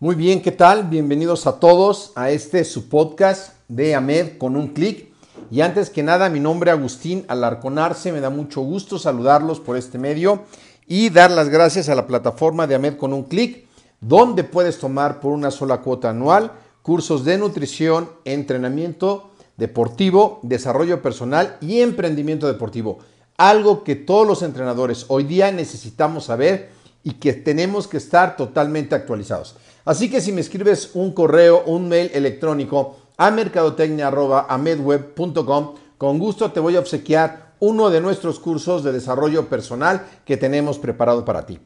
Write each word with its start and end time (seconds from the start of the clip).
Muy 0.00 0.14
bien, 0.14 0.42
¿qué 0.42 0.52
tal? 0.52 0.84
Bienvenidos 0.84 1.48
a 1.48 1.58
todos 1.58 2.12
a 2.14 2.30
este 2.30 2.62
su 2.62 2.88
podcast 2.88 3.54
de 3.66 3.96
AMED 3.96 4.38
con 4.38 4.54
un 4.54 4.68
clic. 4.68 5.08
Y 5.50 5.60
antes 5.60 5.90
que 5.90 6.04
nada, 6.04 6.30
mi 6.30 6.38
nombre 6.38 6.70
es 6.70 6.76
Agustín 6.76 7.24
Alarconarse, 7.26 8.12
me 8.12 8.20
da 8.20 8.30
mucho 8.30 8.60
gusto 8.60 9.00
saludarlos 9.00 9.58
por 9.58 9.76
este 9.76 9.98
medio 9.98 10.44
y 10.86 11.10
dar 11.10 11.32
las 11.32 11.48
gracias 11.48 11.88
a 11.88 11.96
la 11.96 12.06
plataforma 12.06 12.68
de 12.68 12.76
AMED 12.76 12.96
con 12.96 13.12
un 13.12 13.24
clic, 13.24 13.66
donde 14.00 14.44
puedes 14.44 14.78
tomar 14.78 15.18
por 15.18 15.32
una 15.32 15.50
sola 15.50 15.78
cuota 15.78 16.10
anual 16.10 16.52
cursos 16.82 17.24
de 17.24 17.36
nutrición, 17.36 18.08
entrenamiento 18.24 19.30
deportivo, 19.56 20.38
desarrollo 20.44 21.02
personal 21.02 21.56
y 21.60 21.80
emprendimiento 21.80 22.46
deportivo. 22.46 23.00
Algo 23.36 23.82
que 23.82 23.96
todos 23.96 24.28
los 24.28 24.42
entrenadores 24.42 25.06
hoy 25.08 25.24
día 25.24 25.50
necesitamos 25.50 26.26
saber 26.26 26.70
y 27.02 27.14
que 27.14 27.32
tenemos 27.32 27.88
que 27.88 27.96
estar 27.96 28.36
totalmente 28.36 28.94
actualizados. 28.94 29.56
Así 29.88 30.08
que 30.10 30.20
si 30.20 30.32
me 30.32 30.42
escribes 30.42 30.90
un 30.92 31.12
correo, 31.12 31.62
un 31.64 31.88
mail 31.88 32.10
electrónico 32.12 32.98
a 33.16 33.30
mercadotecnia.amedweb.com, 33.30 35.74
con 35.96 36.18
gusto 36.18 36.52
te 36.52 36.60
voy 36.60 36.76
a 36.76 36.80
obsequiar 36.80 37.54
uno 37.60 37.88
de 37.88 38.02
nuestros 38.02 38.38
cursos 38.38 38.84
de 38.84 38.92
desarrollo 38.92 39.48
personal 39.48 40.04
que 40.26 40.36
tenemos 40.36 40.78
preparado 40.78 41.24
para 41.24 41.46
ti. 41.46 41.58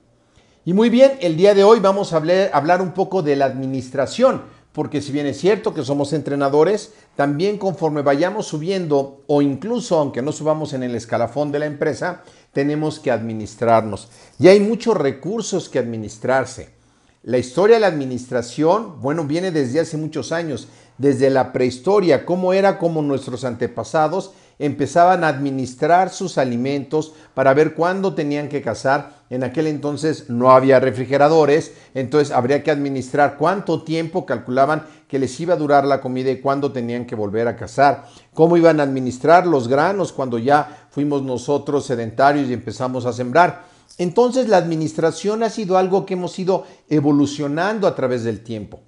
Y 0.64 0.72
muy 0.72 0.88
bien, 0.88 1.18
el 1.20 1.36
día 1.36 1.52
de 1.52 1.64
hoy 1.64 1.80
vamos 1.80 2.12
a 2.12 2.18
hablar, 2.18 2.80
un 2.80 2.92
poco 2.92 3.22
de 3.22 3.34
la 3.34 3.46
administración, 3.46 4.42
porque 4.70 5.02
si 5.02 5.10
bien 5.10 5.26
es 5.26 5.40
cierto 5.40 5.74
que 5.74 5.82
somos 5.82 6.12
entrenadores, 6.12 6.92
también 7.16 7.58
conforme 7.58 8.02
vayamos 8.02 8.46
subiendo 8.46 9.24
o 9.26 9.42
incluso 9.42 9.98
aunque 9.98 10.22
no 10.22 10.30
subamos 10.30 10.74
en 10.74 10.84
el 10.84 10.94
escalafón 10.94 11.50
de 11.50 11.58
la 11.58 11.66
empresa, 11.66 12.22
tenemos 12.52 13.00
que 13.00 13.10
administrarnos. 13.10 14.10
Y 14.38 14.46
hay 14.46 14.60
muchos 14.60 14.96
recursos 14.96 15.68
que 15.68 15.80
administrarse. 15.80 16.80
La 17.24 17.38
historia 17.38 17.76
de 17.76 17.80
la 17.80 17.86
administración, 17.86 19.00
bueno, 19.00 19.24
viene 19.24 19.52
desde 19.52 19.78
hace 19.78 19.96
muchos 19.96 20.32
años, 20.32 20.66
desde 20.98 21.30
la 21.30 21.52
prehistoria, 21.52 22.26
cómo 22.26 22.52
era 22.52 22.78
como 22.78 23.00
nuestros 23.00 23.44
antepasados 23.44 24.32
empezaban 24.58 25.24
a 25.24 25.28
administrar 25.28 26.10
sus 26.10 26.38
alimentos 26.38 27.14
para 27.34 27.52
ver 27.52 27.74
cuándo 27.74 28.14
tenían 28.14 28.48
que 28.48 28.62
cazar. 28.62 29.22
En 29.28 29.42
aquel 29.42 29.66
entonces 29.66 30.30
no 30.30 30.52
había 30.52 30.78
refrigeradores, 30.78 31.72
entonces 31.94 32.32
habría 32.32 32.62
que 32.62 32.70
administrar 32.70 33.36
cuánto 33.38 33.82
tiempo 33.82 34.24
calculaban 34.24 34.84
que 35.08 35.18
les 35.18 35.38
iba 35.40 35.54
a 35.54 35.56
durar 35.58 35.84
la 35.84 36.00
comida 36.00 36.30
y 36.30 36.40
cuándo 36.40 36.70
tenían 36.70 37.06
que 37.06 37.16
volver 37.16 37.48
a 37.48 37.56
cazar. 37.56 38.04
Cómo 38.34 38.56
iban 38.56 38.78
a 38.78 38.84
administrar 38.84 39.46
los 39.46 39.68
granos 39.68 40.12
cuando 40.12 40.38
ya 40.38 40.86
fuimos 40.90 41.22
nosotros 41.22 41.84
sedentarios 41.84 42.48
y 42.48 42.52
empezamos 42.52 43.04
a 43.04 43.12
sembrar. 43.12 43.71
Entonces 44.02 44.48
la 44.48 44.56
administración 44.56 45.44
ha 45.44 45.48
sido 45.48 45.78
algo 45.78 46.04
que 46.04 46.14
hemos 46.14 46.36
ido 46.36 46.66
evolucionando 46.88 47.86
a 47.86 47.94
través 47.94 48.24
del 48.24 48.42
tiempo. 48.42 48.80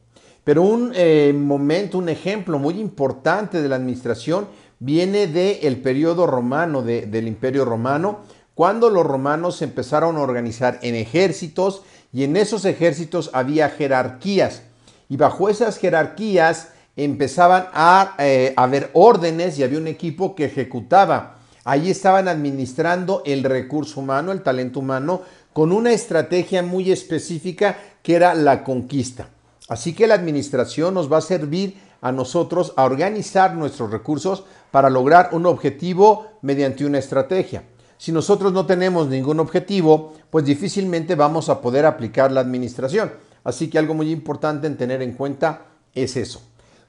Pero 0.43 0.63
un 0.63 0.91
eh, 0.93 1.33
momento, 1.33 1.99
un 1.99 2.09
ejemplo 2.09 2.59
muy 2.59 2.81
importante 2.81 3.63
de 3.63 3.69
la 3.69 3.77
administración 3.77 4.49
viene 4.81 5.29
del 5.29 5.81
periodo 5.81 6.27
romano, 6.27 6.83
del 6.83 7.29
imperio 7.29 7.65
romano, 7.65 8.23
cuando 8.57 8.91
los 8.91 9.07
romanos 9.07 9.63
empezaron 9.63 10.17
a 10.17 10.21
organizar 10.21 10.81
en 10.83 10.97
ejércitos 10.97 11.83
y 12.13 12.25
en 12.25 12.37
esos 12.37 12.65
ejércitos 12.65 13.31
había 13.35 13.71
jerarquías. 13.71 14.63
Y 15.09 15.17
bajo 15.17 15.49
esas 15.49 15.79
jerarquías 15.79 16.71
empezaban 16.97 17.69
a 17.73 18.17
eh, 18.19 18.53
haber 18.57 18.91
órdenes 18.95 19.61
y 19.61 19.63
había 19.63 19.79
un 19.79 19.87
equipo 19.87 20.35
que 20.35 20.47
ejecutaba. 20.47 21.34
Allí 21.65 21.91
estaban 21.91 22.29
administrando 22.29 23.23
el 23.25 23.43
recurso 23.43 24.01
humano, 24.01 24.33
el 24.33 24.43
talento 24.43 24.81
humano, 24.81 25.23
con 25.53 25.73
una 25.73 25.93
estrategia 25.93 26.63
muy 26.63 26.93
específica 26.93 27.79
que 28.03 28.15
era 28.15 28.35
la 28.35 28.63
conquista. 28.65 29.29
Así 29.69 29.95
que 29.95 30.07
la 30.07 30.15
administración 30.15 30.93
nos 30.93 31.11
va 31.11 31.19
a 31.19 31.23
servir 31.23 31.79
a 32.03 32.13
nosotros 32.13 32.75
a 32.77 32.85
organizar 32.85 33.55
nuestros 33.55 33.91
recursos 33.91 34.45
para 34.71 34.91
lograr 34.91 35.31
un 35.33 35.47
objetivo 35.47 36.27
mediante 36.43 36.85
una 36.85 36.99
estrategia. 36.99 37.65
Si 37.97 38.13
nosotros 38.13 38.53
no 38.53 38.67
tenemos 38.67 39.09
ningún 39.09 39.41
objetivo, 39.41 40.13
pues 40.29 40.45
difícilmente 40.45 41.15
vamos 41.15 41.49
a 41.49 41.63
poder 41.63 41.87
aplicar 41.87 42.31
la 42.31 42.41
administración. 42.41 43.11
Así 43.43 43.71
que 43.71 43.79
algo 43.79 43.95
muy 43.95 44.11
importante 44.11 44.67
en 44.67 44.77
tener 44.77 45.01
en 45.01 45.13
cuenta 45.13 45.63
es 45.95 46.17
eso. 46.19 46.43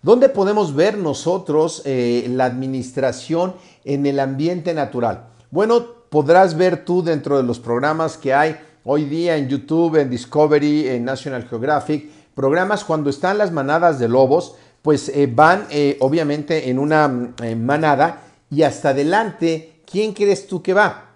¿Dónde 0.05 0.29
podemos 0.29 0.75
ver 0.75 0.99
nosotros 0.99 1.81
eh, 1.83 2.27
la 2.29 2.45
administración 2.45 3.55
en 3.85 4.05
el 4.05 4.19
ambiente 4.19 4.71
natural? 4.75 5.29
Bueno, 5.49 5.83
podrás 6.09 6.55
ver 6.55 6.85
tú 6.85 7.01
dentro 7.01 7.37
de 7.37 7.43
los 7.43 7.59
programas 7.59 8.15
que 8.15 8.31
hay 8.31 8.55
hoy 8.83 9.05
día 9.05 9.35
en 9.35 9.49
YouTube, 9.49 9.95
en 9.95 10.11
Discovery, 10.11 10.89
en 10.89 11.05
National 11.05 11.47
Geographic, 11.49 12.07
programas 12.35 12.83
cuando 12.83 13.09
están 13.09 13.39
las 13.39 13.51
manadas 13.51 13.97
de 13.97 14.07
lobos, 14.07 14.53
pues 14.83 15.09
eh, 15.09 15.25
van 15.25 15.65
eh, 15.71 15.97
obviamente 16.01 16.69
en 16.69 16.77
una 16.77 17.07
manada 17.57 18.21
y 18.51 18.61
hasta 18.61 18.89
adelante, 18.89 19.81
¿quién 19.91 20.13
crees 20.13 20.45
tú 20.45 20.61
que 20.61 20.75
va? 20.75 21.15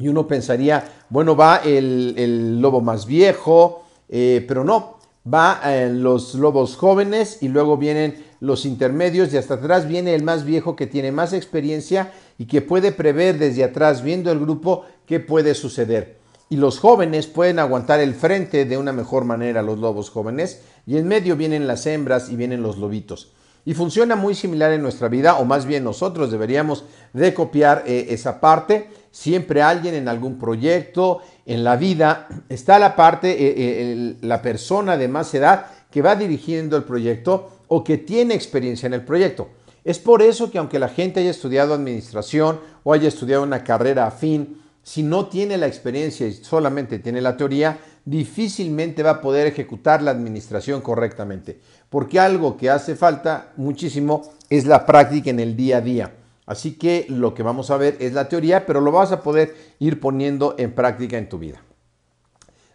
Y 0.00 0.08
uno 0.08 0.26
pensaría, 0.26 0.84
bueno, 1.10 1.36
va 1.36 1.58
el, 1.58 2.60
lobo 2.60 2.80
más 2.80 3.06
viejo, 3.06 3.84
pero 4.08 4.64
no, 4.64 4.95
va 5.32 5.60
los 5.90 6.34
lobos 6.34 6.76
jóvenes 6.76 7.38
y 7.40 7.48
luego 7.48 7.76
vienen 7.76 8.24
los 8.40 8.64
intermedios 8.64 9.32
y 9.32 9.36
hasta 9.36 9.54
atrás 9.54 9.88
viene 9.88 10.14
el 10.14 10.22
más 10.22 10.44
viejo 10.44 10.76
que 10.76 10.86
tiene 10.86 11.12
más 11.12 11.32
experiencia 11.32 12.12
y 12.38 12.46
que 12.46 12.62
puede 12.62 12.92
prever 12.92 13.38
desde 13.38 13.64
atrás, 13.64 14.02
viendo 14.02 14.30
el 14.30 14.40
grupo, 14.40 14.84
qué 15.06 15.20
puede 15.20 15.54
suceder 15.54 16.16
y 16.48 16.56
los 16.56 16.78
jóvenes 16.78 17.26
pueden 17.26 17.58
aguantar 17.58 18.00
el 18.00 18.14
frente 18.14 18.64
de 18.64 18.78
una 18.78 18.92
mejor 18.92 19.24
manera 19.24 19.62
los 19.62 19.78
lobos 19.78 20.10
jóvenes 20.10 20.62
y 20.86 20.96
en 20.96 21.08
medio 21.08 21.36
vienen 21.36 21.66
las 21.66 21.86
hembras 21.86 22.28
y 22.30 22.36
vienen 22.36 22.62
los 22.62 22.78
lobitos. 22.78 23.32
Y 23.64 23.74
funciona 23.74 24.14
muy 24.14 24.36
similar 24.36 24.70
en 24.72 24.82
nuestra 24.82 25.08
vida, 25.08 25.38
o 25.38 25.44
más 25.44 25.66
bien 25.66 25.82
nosotros 25.82 26.30
deberíamos 26.30 26.84
de 27.12 27.34
copiar 27.34 27.82
eh, 27.84 28.06
esa 28.10 28.40
parte. 28.40 28.88
Siempre 29.16 29.62
alguien 29.62 29.94
en 29.94 30.08
algún 30.08 30.38
proyecto, 30.38 31.22
en 31.46 31.64
la 31.64 31.76
vida, 31.76 32.28
está 32.50 32.78
la 32.78 32.94
parte, 32.94 33.30
eh, 33.30 33.54
eh, 33.56 34.16
la 34.20 34.42
persona 34.42 34.98
de 34.98 35.08
más 35.08 35.32
edad 35.32 35.68
que 35.90 36.02
va 36.02 36.16
dirigiendo 36.16 36.76
el 36.76 36.84
proyecto 36.84 37.48
o 37.68 37.82
que 37.82 37.96
tiene 37.96 38.34
experiencia 38.34 38.86
en 38.88 38.92
el 38.92 39.06
proyecto. 39.06 39.48
Es 39.84 39.98
por 39.98 40.20
eso 40.20 40.50
que 40.50 40.58
aunque 40.58 40.78
la 40.78 40.90
gente 40.90 41.20
haya 41.20 41.30
estudiado 41.30 41.72
administración 41.72 42.60
o 42.84 42.92
haya 42.92 43.08
estudiado 43.08 43.42
una 43.42 43.64
carrera 43.64 44.06
afín, 44.06 44.60
si 44.82 45.02
no 45.02 45.28
tiene 45.28 45.56
la 45.56 45.66
experiencia 45.66 46.26
y 46.26 46.34
solamente 46.34 46.98
tiene 46.98 47.22
la 47.22 47.38
teoría, 47.38 47.78
difícilmente 48.04 49.02
va 49.02 49.12
a 49.12 49.20
poder 49.22 49.46
ejecutar 49.46 50.02
la 50.02 50.10
administración 50.10 50.82
correctamente, 50.82 51.58
porque 51.88 52.20
algo 52.20 52.58
que 52.58 52.68
hace 52.68 52.94
falta 52.94 53.54
muchísimo 53.56 54.30
es 54.50 54.66
la 54.66 54.84
práctica 54.84 55.30
en 55.30 55.40
el 55.40 55.56
día 55.56 55.78
a 55.78 55.80
día. 55.80 56.12
Así 56.46 56.78
que 56.78 57.06
lo 57.08 57.34
que 57.34 57.42
vamos 57.42 57.70
a 57.70 57.76
ver 57.76 57.96
es 58.00 58.12
la 58.12 58.28
teoría, 58.28 58.64
pero 58.64 58.80
lo 58.80 58.92
vas 58.92 59.10
a 59.10 59.22
poder 59.22 59.54
ir 59.80 60.00
poniendo 60.00 60.54
en 60.58 60.72
práctica 60.74 61.18
en 61.18 61.28
tu 61.28 61.38
vida. 61.38 61.60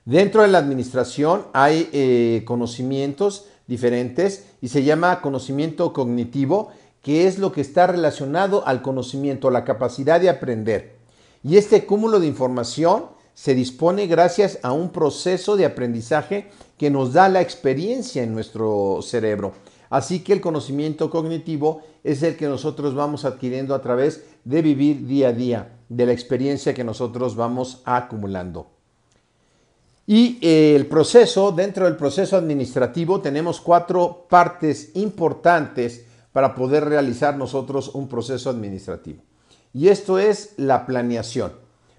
Dentro 0.04 0.42
de 0.42 0.50
la 0.50 0.58
administración 0.58 1.46
hay 1.54 1.90
eh, 1.94 2.44
conocimientos 2.46 3.46
diferentes 3.68 4.46
y 4.62 4.68
se 4.68 4.84
llama 4.84 5.22
conocimiento 5.22 5.94
cognitivo, 5.94 6.72
que 7.02 7.28
es 7.28 7.40
lo 7.40 7.52
que 7.52 7.62
está 7.62 7.88
relacionado 7.88 8.68
al 8.68 8.82
conocimiento, 8.82 9.50
la 9.50 9.64
capacidad 9.64 10.20
de 10.20 10.30
aprender. 10.30 10.96
Y 11.44 11.58
este 11.58 11.86
cúmulo 11.86 12.20
de 12.20 12.28
información 12.28 13.06
se 13.34 13.56
dispone 13.56 14.08
gracias 14.08 14.60
a 14.62 14.72
un 14.72 14.90
proceso 14.90 15.56
de 15.56 15.66
aprendizaje 15.66 16.50
que 16.78 16.90
nos 16.90 17.14
da 17.14 17.30
la 17.30 17.42
experiencia 17.42 18.22
en 18.22 18.34
nuestro 18.34 19.00
cerebro. 19.02 19.54
Así 19.92 20.24
que 20.24 20.32
el 20.32 20.40
conocimiento 20.40 21.10
cognitivo 21.10 21.82
es 22.02 22.24
el 22.24 22.38
que 22.38 22.48
nosotros 22.48 22.96
vamos 22.96 23.26
adquiriendo 23.26 23.76
a 23.76 23.82
través 23.82 24.24
de 24.46 24.62
vivir 24.62 25.06
día 25.06 25.28
a 25.28 25.34
día, 25.34 25.80
de 25.90 26.06
la 26.06 26.14
experiencia 26.14 26.74
que 26.74 26.86
nosotros 26.86 27.36
vamos 27.36 27.82
acumulando. 27.84 28.68
Y 30.08 30.40
eh, 30.42 30.76
el 30.78 30.88
proceso, 30.88 31.52
dentro 31.52 31.86
del 31.86 31.98
proceso 31.98 32.38
administrativo, 32.38 33.20
tenemos 33.20 33.60
cuatro 33.60 34.28
partes 34.30 34.92
importantes 34.96 36.06
para 36.32 36.56
poder 36.56 36.86
realizar 36.86 37.36
nosotros 37.36 37.90
un 37.94 38.08
proceso 38.08 38.50
administrativo. 38.50 39.22
Y 39.74 39.90
esto 39.90 40.20
es 40.20 40.54
la 40.56 40.86
planeación. 40.86 41.52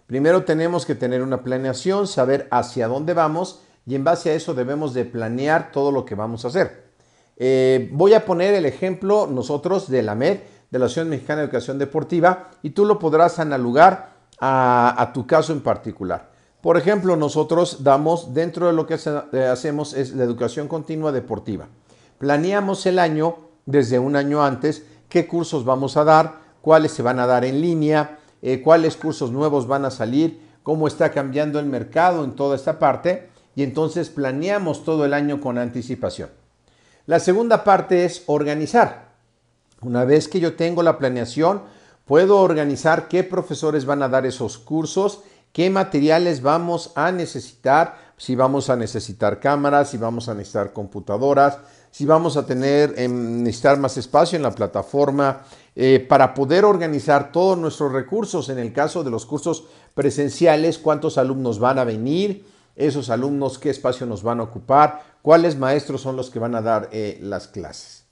Primero 0.06 0.44
tenemos 0.44 0.86
que 0.86 0.94
tener 0.94 1.20
una 1.20 1.42
planeación, 1.42 2.06
saber 2.06 2.48
hacia 2.50 2.88
dónde 2.88 3.12
vamos 3.12 3.60
y 3.86 3.96
en 3.96 4.04
base 4.04 4.30
a 4.30 4.34
eso 4.34 4.54
debemos 4.54 4.94
de 4.94 5.04
planear 5.04 5.72
todo 5.72 5.92
lo 5.92 6.06
que 6.06 6.14
vamos 6.14 6.46
a 6.46 6.48
hacer. 6.48 6.91
Eh, 7.37 7.88
voy 7.93 8.14
a 8.14 8.25
poner 8.25 8.55
el 8.55 8.67
ejemplo 8.67 9.26
nosotros 9.26 9.88
de 9.88 10.02
la 10.02 10.14
MED, 10.14 10.40
de 10.70 10.79
la 10.79 10.87
Asociación 10.87 11.11
Mexicana 11.11 11.40
de 11.40 11.44
Educación 11.46 11.79
Deportiva, 11.79 12.50
y 12.62 12.70
tú 12.70 12.84
lo 12.84 12.99
podrás 12.99 13.38
analogar 13.38 14.12
a, 14.40 15.11
tu 15.14 15.26
caso 15.26 15.52
en 15.52 15.61
particular. 15.61 16.31
Por 16.61 16.76
ejemplo, 16.76 17.17
nosotros 17.17 17.84
damos, 17.84 18.34
dentro 18.34 18.67
de 18.67 18.73
lo 18.73 18.87
que 18.87 18.99
eh, 19.32 19.44
hacemos 19.44 19.94
es 19.94 20.14
la 20.14 20.25
educación 20.25 20.69
continua 20.69 21.12
deportiva. 21.12 21.69
Planeamos 22.19 22.87
el 22.87 22.99
año 22.99 23.37
desde 23.67 23.99
un 23.99 24.17
año 24.17 24.43
antes 24.43 24.85
qué 25.08 25.26
cursos 25.26 25.64
vamos 25.64 25.96
a 25.96 26.05
dar, 26.05 26.40
cuáles 26.61 26.93
se 26.93 27.02
van 27.02 27.19
a 27.19 27.26
dar 27.26 27.44
en 27.44 27.61
línea, 27.61 28.19
eh, 28.43 28.62
cuáles 28.62 28.96
cursos 28.96 29.31
nuevos 29.31 29.67
van 29.67 29.85
a 29.85 29.90
salir, 29.90 30.40
cómo 30.62 30.87
está 30.88 31.11
cambiando 31.11 31.58
el 31.58 31.67
mercado 31.67 32.25
en 32.25 32.32
toda 32.32 32.56
esta 32.56 32.78
parte 32.78 33.28
y 33.55 33.62
entonces 33.62 34.08
planeamos 34.11 34.85
todo 34.85 35.05
el 35.05 35.14
año 35.14 35.40
con 35.40 35.58
anticipación. 35.58 36.31
La 37.06 37.19
segunda 37.19 37.64
parte 37.64 38.04
es 38.04 38.22
organizar. 38.26 39.12
Una 39.81 40.04
vez 40.04 40.28
que 40.28 40.38
yo 40.38 40.54
tengo 40.54 40.84
la 40.84 40.99
planeación, 40.99 41.62
puedo 42.04 42.38
organizar 42.38 43.08
qué 43.08 43.25
profesores 43.25 43.87
van 43.87 44.04
a 44.04 44.08
dar 44.08 44.25
esos 44.25 44.56
cursos, 44.56 45.22
qué 45.52 45.69
materiales 45.69 46.43
vamos 46.43 46.93
a 46.94 47.10
necesitar, 47.10 47.96
si 48.16 48.37
vamos 48.37 48.70
a 48.70 48.76
necesitar 48.76 49.40
cámaras, 49.40 49.90
si 49.90 49.99
vamos 49.99 50.28
a 50.28 50.34
necesitar 50.34 50.72
computadoras, 50.72 51.58
si 51.90 52.06
vamos 52.06 52.37
a 52.37 52.46
tener, 52.46 52.94
em, 52.96 53.43
necesitar 53.43 53.78
más 53.78 53.96
espacio 53.96 54.37
en 54.37 54.44
la 54.44 54.52
plataforma, 54.52 55.43
eh, 55.75 56.06
para 56.08 56.34
poder 56.34 56.64
organizar 56.64 57.32
todos 57.32 57.58
nuestros 57.58 57.93
recursos. 57.93 58.49
En 58.49 58.60
el 58.60 58.72
caso 58.72 59.02
de 59.02 59.10
los 59.10 59.26
cursos 59.26 59.64
presenciales, 59.94 60.78
cuántos 60.78 61.19
alumnos 61.19 61.58
van 61.58 61.81
a 61.81 61.84
venir, 61.84 62.46
esos 62.76 63.10
alumnos 63.10 63.58
qué 63.58 63.70
espacio 63.70 64.06
nos 64.06 64.22
van 64.22 64.40
a 64.40 64.44
ocupar, 64.44 65.12
cuáles 65.22 65.56
maestros 65.56 66.00
son 66.00 66.16
los 66.16 66.30
que 66.30 66.38
van 66.38 66.54
a 66.54 66.62
dar 66.62 66.88
eh, 66.92 67.19
las 67.22 67.48
clases. 67.48 68.04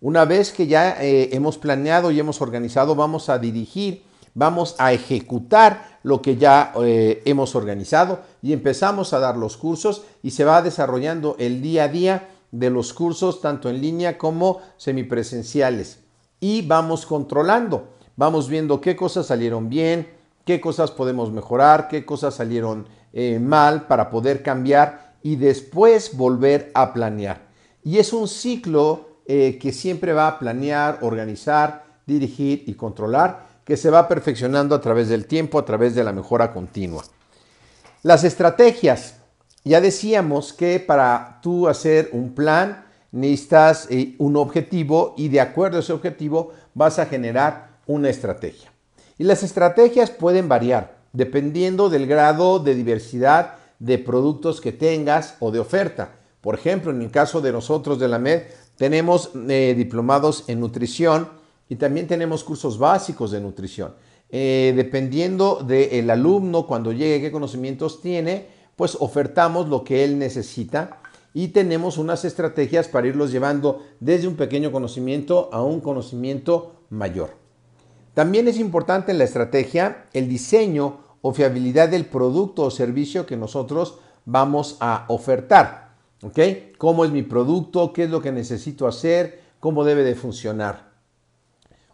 Una 0.00 0.24
vez 0.24 0.52
que 0.52 0.66
ya 0.66 1.02
eh, 1.02 1.30
hemos 1.32 1.56
planeado 1.56 2.10
y 2.10 2.18
hemos 2.18 2.40
organizado, 2.42 2.94
vamos 2.94 3.28
a 3.28 3.38
dirigir, 3.38 4.02
vamos 4.34 4.74
a 4.78 4.92
ejecutar 4.92 5.98
lo 6.02 6.20
que 6.20 6.36
ya 6.36 6.72
hemos 6.76 7.54
organizado 7.54 8.20
y 8.42 8.52
empezamos 8.52 9.12
a 9.12 9.20
dar 9.20 9.36
los 9.36 9.56
cursos 9.56 10.02
y 10.22 10.32
se 10.32 10.44
va 10.44 10.60
desarrollando 10.60 11.36
el 11.38 11.62
día 11.62 11.84
a 11.84 11.88
día 11.88 12.28
de 12.50 12.70
los 12.70 12.92
cursos 12.92 13.40
tanto 13.40 13.68
en 13.68 13.80
línea 13.80 14.18
como 14.18 14.60
semipresenciales 14.76 16.00
y 16.38 16.60
vamos 16.60 17.06
controlando, 17.06 17.88
vamos 18.16 18.48
viendo 18.48 18.80
qué 18.80 18.94
cosas 18.94 19.26
salieron 19.26 19.70
bien, 19.70 20.08
qué 20.44 20.60
cosas 20.60 20.90
podemos 20.90 21.32
mejorar, 21.32 21.88
qué 21.88 22.04
cosas 22.04 22.34
salieron 22.34 22.86
eh, 23.12 23.38
mal 23.38 23.86
para 23.86 24.10
poder 24.10 24.42
cambiar 24.42 25.03
y 25.24 25.36
después 25.36 26.16
volver 26.16 26.70
a 26.74 26.92
planear. 26.92 27.40
Y 27.82 27.98
es 27.98 28.12
un 28.12 28.28
ciclo 28.28 29.08
eh, 29.26 29.58
que 29.60 29.72
siempre 29.72 30.12
va 30.12 30.28
a 30.28 30.38
planear, 30.38 30.98
organizar, 31.00 31.86
dirigir 32.06 32.62
y 32.66 32.74
controlar, 32.74 33.46
que 33.64 33.78
se 33.78 33.88
va 33.88 34.06
perfeccionando 34.06 34.74
a 34.74 34.82
través 34.82 35.08
del 35.08 35.26
tiempo, 35.26 35.58
a 35.58 35.64
través 35.64 35.94
de 35.94 36.04
la 36.04 36.12
mejora 36.12 36.52
continua. 36.52 37.04
Las 38.02 38.22
estrategias. 38.22 39.16
Ya 39.64 39.80
decíamos 39.80 40.52
que 40.52 40.78
para 40.78 41.40
tú 41.42 41.68
hacer 41.68 42.10
un 42.12 42.34
plan, 42.34 42.84
necesitas 43.10 43.86
eh, 43.88 44.14
un 44.18 44.36
objetivo 44.36 45.14
y 45.16 45.28
de 45.28 45.40
acuerdo 45.40 45.78
a 45.78 45.80
ese 45.80 45.94
objetivo 45.94 46.52
vas 46.74 46.98
a 46.98 47.06
generar 47.06 47.78
una 47.86 48.10
estrategia. 48.10 48.70
Y 49.16 49.24
las 49.24 49.42
estrategias 49.42 50.10
pueden 50.10 50.50
variar 50.50 50.98
dependiendo 51.14 51.88
del 51.88 52.06
grado 52.06 52.58
de 52.58 52.74
diversidad 52.74 53.54
de 53.84 53.98
productos 53.98 54.62
que 54.62 54.72
tengas 54.72 55.36
o 55.40 55.50
de 55.50 55.60
oferta. 55.60 56.16
Por 56.40 56.54
ejemplo, 56.54 56.90
en 56.90 57.02
el 57.02 57.10
caso 57.10 57.42
de 57.42 57.52
nosotros 57.52 57.98
de 57.98 58.08
la 58.08 58.18
MED, 58.18 58.44
tenemos 58.76 59.30
eh, 59.48 59.74
diplomados 59.76 60.44
en 60.46 60.60
nutrición 60.60 61.28
y 61.68 61.76
también 61.76 62.06
tenemos 62.06 62.44
cursos 62.44 62.78
básicos 62.78 63.30
de 63.30 63.42
nutrición. 63.42 63.94
Eh, 64.30 64.72
dependiendo 64.74 65.56
del 65.56 66.08
alumno, 66.08 66.66
cuando 66.66 66.92
llegue, 66.92 67.20
qué 67.20 67.30
conocimientos 67.30 68.00
tiene, 68.00 68.46
pues 68.74 68.96
ofertamos 68.98 69.68
lo 69.68 69.84
que 69.84 70.02
él 70.02 70.18
necesita 70.18 71.00
y 71.34 71.48
tenemos 71.48 71.98
unas 71.98 72.24
estrategias 72.24 72.88
para 72.88 73.06
irlos 73.06 73.32
llevando 73.32 73.82
desde 74.00 74.28
un 74.28 74.36
pequeño 74.36 74.72
conocimiento 74.72 75.50
a 75.52 75.62
un 75.62 75.80
conocimiento 75.80 76.76
mayor. 76.88 77.36
También 78.14 78.48
es 78.48 78.58
importante 78.58 79.12
en 79.12 79.18
la 79.18 79.24
estrategia 79.24 80.06
el 80.14 80.26
diseño 80.28 81.03
o 81.26 81.32
fiabilidad 81.32 81.88
del 81.88 82.04
producto 82.04 82.64
o 82.64 82.70
servicio 82.70 83.24
que 83.24 83.34
nosotros 83.34 83.96
vamos 84.26 84.76
a 84.80 85.06
ofertar. 85.08 85.94
¿Ok? 86.22 86.38
¿Cómo 86.76 87.02
es 87.06 87.12
mi 87.12 87.22
producto? 87.22 87.94
¿Qué 87.94 88.04
es 88.04 88.10
lo 88.10 88.20
que 88.20 88.30
necesito 88.30 88.86
hacer? 88.86 89.40
¿Cómo 89.58 89.84
debe 89.84 90.04
de 90.04 90.16
funcionar? 90.16 90.90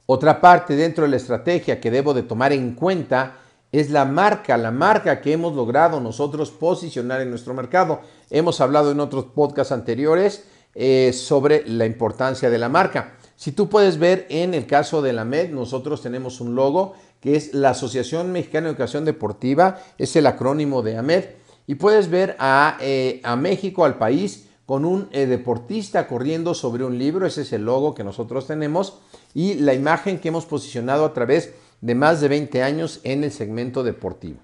Otra 0.07 0.41
parte 0.41 0.75
dentro 0.75 1.05
de 1.05 1.11
la 1.11 1.17
estrategia 1.17 1.81
que 1.81 1.93
debo 1.93 2.13
de 2.13 2.25
tomar 2.25 2.53
en 2.53 2.75
cuenta 2.75 3.37
es 3.71 3.91
la 3.91 4.05
marca, 4.05 4.57
la 4.57 4.73
marca 4.73 5.21
que 5.21 5.33
hemos 5.33 5.55
logrado 5.55 6.01
nosotros 6.01 6.51
posicionar 6.51 7.21
en 7.21 7.31
nuestro 7.31 7.55
mercado. 7.55 8.01
Hemos 8.31 8.61
hablado 8.61 8.91
en 8.91 8.99
otros 8.99 9.27
podcasts 9.27 9.71
anteriores 9.71 10.45
eh, 10.75 11.13
sobre 11.13 11.63
la 11.69 11.87
importancia 11.87 12.51
de 12.51 12.59
la 12.59 12.69
marca. 12.69 13.15
Si 13.37 13.53
tú 13.53 13.69
puedes 13.69 13.99
ver 13.99 14.27
en 14.29 14.55
el 14.55 14.67
caso 14.67 15.01
de 15.03 15.13
la 15.13 15.25
MED, 15.25 15.51
nosotros 15.51 16.03
tenemos 16.03 16.41
un 16.41 16.57
logo 16.57 16.95
que 17.21 17.37
es 17.37 17.55
la 17.55 17.71
Asociación 17.71 18.33
Mexicana 18.33 18.67
de 18.67 18.71
Educación 18.73 19.05
Deportiva, 19.05 19.81
es 19.99 20.17
el 20.17 20.27
acrónimo 20.27 20.83
de 20.83 20.97
AMED, 20.97 21.25
y 21.67 21.77
puedes 21.77 22.09
ver 22.09 22.37
a, 22.39 22.79
eh, 22.81 23.23
México, 23.39 23.85
al 23.85 23.99
país, 23.99 24.49
con 24.67 24.85
un 24.85 25.09
eh, 25.13 25.27
deportista 25.27 26.07
corriendo 26.07 26.55
sobre 26.55 26.85
un 26.85 26.99
libro, 26.99 27.27
ese 27.27 27.43
es 27.43 27.53
el 27.53 27.65
logo 27.65 27.95
que 27.95 28.05
nosotros 28.05 28.47
tenemos, 28.47 29.01
y 29.35 29.55
la 29.55 29.75
imagen 29.75 30.19
que 30.19 30.29
hemos 30.29 30.47
posicionado 30.47 31.05
a 31.05 31.13
través 31.13 31.53
de 31.81 31.95
más 31.95 32.21
de 32.21 32.29
20 32.29 32.63
años 32.63 33.01
en 33.05 33.25
el 33.25 33.33
segmento 33.33 33.83
deportivo. 33.83 34.41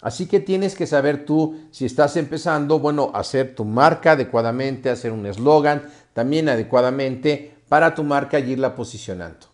Así 0.00 0.26
que 0.26 0.38
tienes 0.38 0.76
que 0.76 0.86
saber 0.86 1.24
tú, 1.24 1.56
si 1.72 1.84
estás 1.84 2.16
empezando, 2.16 2.78
bueno, 2.78 3.10
hacer 3.14 3.54
tu 3.54 3.64
marca 3.64 4.12
adecuadamente, 4.12 4.90
hacer 4.90 5.10
un 5.10 5.26
eslogan 5.26 5.82
también 6.12 6.48
adecuadamente 6.48 7.54
para 7.68 7.94
tu 7.94 8.04
marca 8.04 8.38
y 8.38 8.52
irla 8.52 8.76
posicionando. 8.76 9.47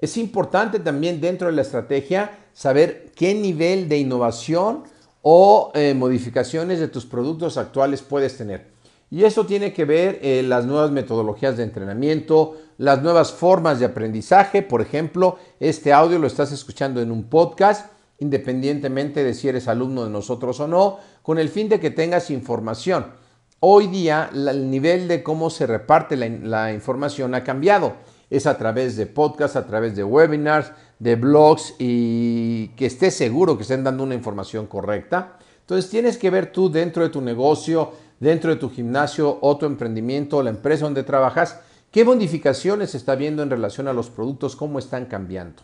Es 0.00 0.16
importante 0.16 0.78
también 0.78 1.20
dentro 1.20 1.48
de 1.48 1.54
la 1.54 1.62
estrategia 1.62 2.30
saber 2.52 3.10
qué 3.16 3.34
nivel 3.34 3.88
de 3.88 3.98
innovación 3.98 4.84
o 5.22 5.72
eh, 5.74 5.94
modificaciones 5.94 6.78
de 6.78 6.88
tus 6.88 7.04
productos 7.04 7.56
actuales 7.56 8.02
puedes 8.02 8.36
tener. 8.36 8.78
Y 9.10 9.24
eso 9.24 9.46
tiene 9.46 9.72
que 9.72 9.84
ver 9.84 10.20
eh, 10.22 10.42
las 10.44 10.66
nuevas 10.66 10.90
metodologías 10.90 11.56
de 11.56 11.64
entrenamiento, 11.64 12.56
las 12.76 13.02
nuevas 13.02 13.32
formas 13.32 13.80
de 13.80 13.86
aprendizaje. 13.86 14.62
Por 14.62 14.82
ejemplo, 14.82 15.38
este 15.58 15.92
audio 15.92 16.18
lo 16.18 16.26
estás 16.26 16.52
escuchando 16.52 17.00
en 17.00 17.10
un 17.10 17.24
podcast, 17.24 17.90
independientemente 18.18 19.24
de 19.24 19.34
si 19.34 19.48
eres 19.48 19.66
alumno 19.66 20.04
de 20.04 20.10
nosotros 20.10 20.60
o 20.60 20.68
no, 20.68 20.98
con 21.22 21.38
el 21.38 21.48
fin 21.48 21.68
de 21.68 21.80
que 21.80 21.90
tengas 21.90 22.30
información. 22.30 23.06
Hoy 23.60 23.88
día 23.88 24.30
el 24.32 24.70
nivel 24.70 25.08
de 25.08 25.22
cómo 25.24 25.50
se 25.50 25.66
reparte 25.66 26.16
la, 26.16 26.28
la 26.28 26.72
información 26.72 27.34
ha 27.34 27.42
cambiado. 27.42 27.96
Es 28.30 28.46
a 28.46 28.58
través 28.58 28.96
de 28.96 29.06
podcasts, 29.06 29.56
a 29.56 29.66
través 29.66 29.96
de 29.96 30.04
webinars, 30.04 30.72
de 30.98 31.16
blogs 31.16 31.74
y 31.78 32.68
que 32.76 32.86
estés 32.86 33.14
seguro 33.14 33.56
que 33.56 33.62
estén 33.62 33.84
dando 33.84 34.02
una 34.02 34.14
información 34.14 34.66
correcta. 34.66 35.38
Entonces 35.60 35.90
tienes 35.90 36.18
que 36.18 36.30
ver 36.30 36.52
tú 36.52 36.70
dentro 36.70 37.02
de 37.02 37.08
tu 37.08 37.20
negocio, 37.20 37.92
dentro 38.20 38.50
de 38.50 38.56
tu 38.56 38.70
gimnasio 38.70 39.38
o 39.40 39.56
tu 39.56 39.66
emprendimiento, 39.66 40.42
la 40.42 40.50
empresa 40.50 40.84
donde 40.84 41.02
trabajas, 41.02 41.60
qué 41.90 42.04
modificaciones 42.04 42.94
está 42.94 43.14
viendo 43.14 43.42
en 43.42 43.50
relación 43.50 43.88
a 43.88 43.92
los 43.92 44.10
productos, 44.10 44.56
cómo 44.56 44.78
están 44.78 45.06
cambiando. 45.06 45.62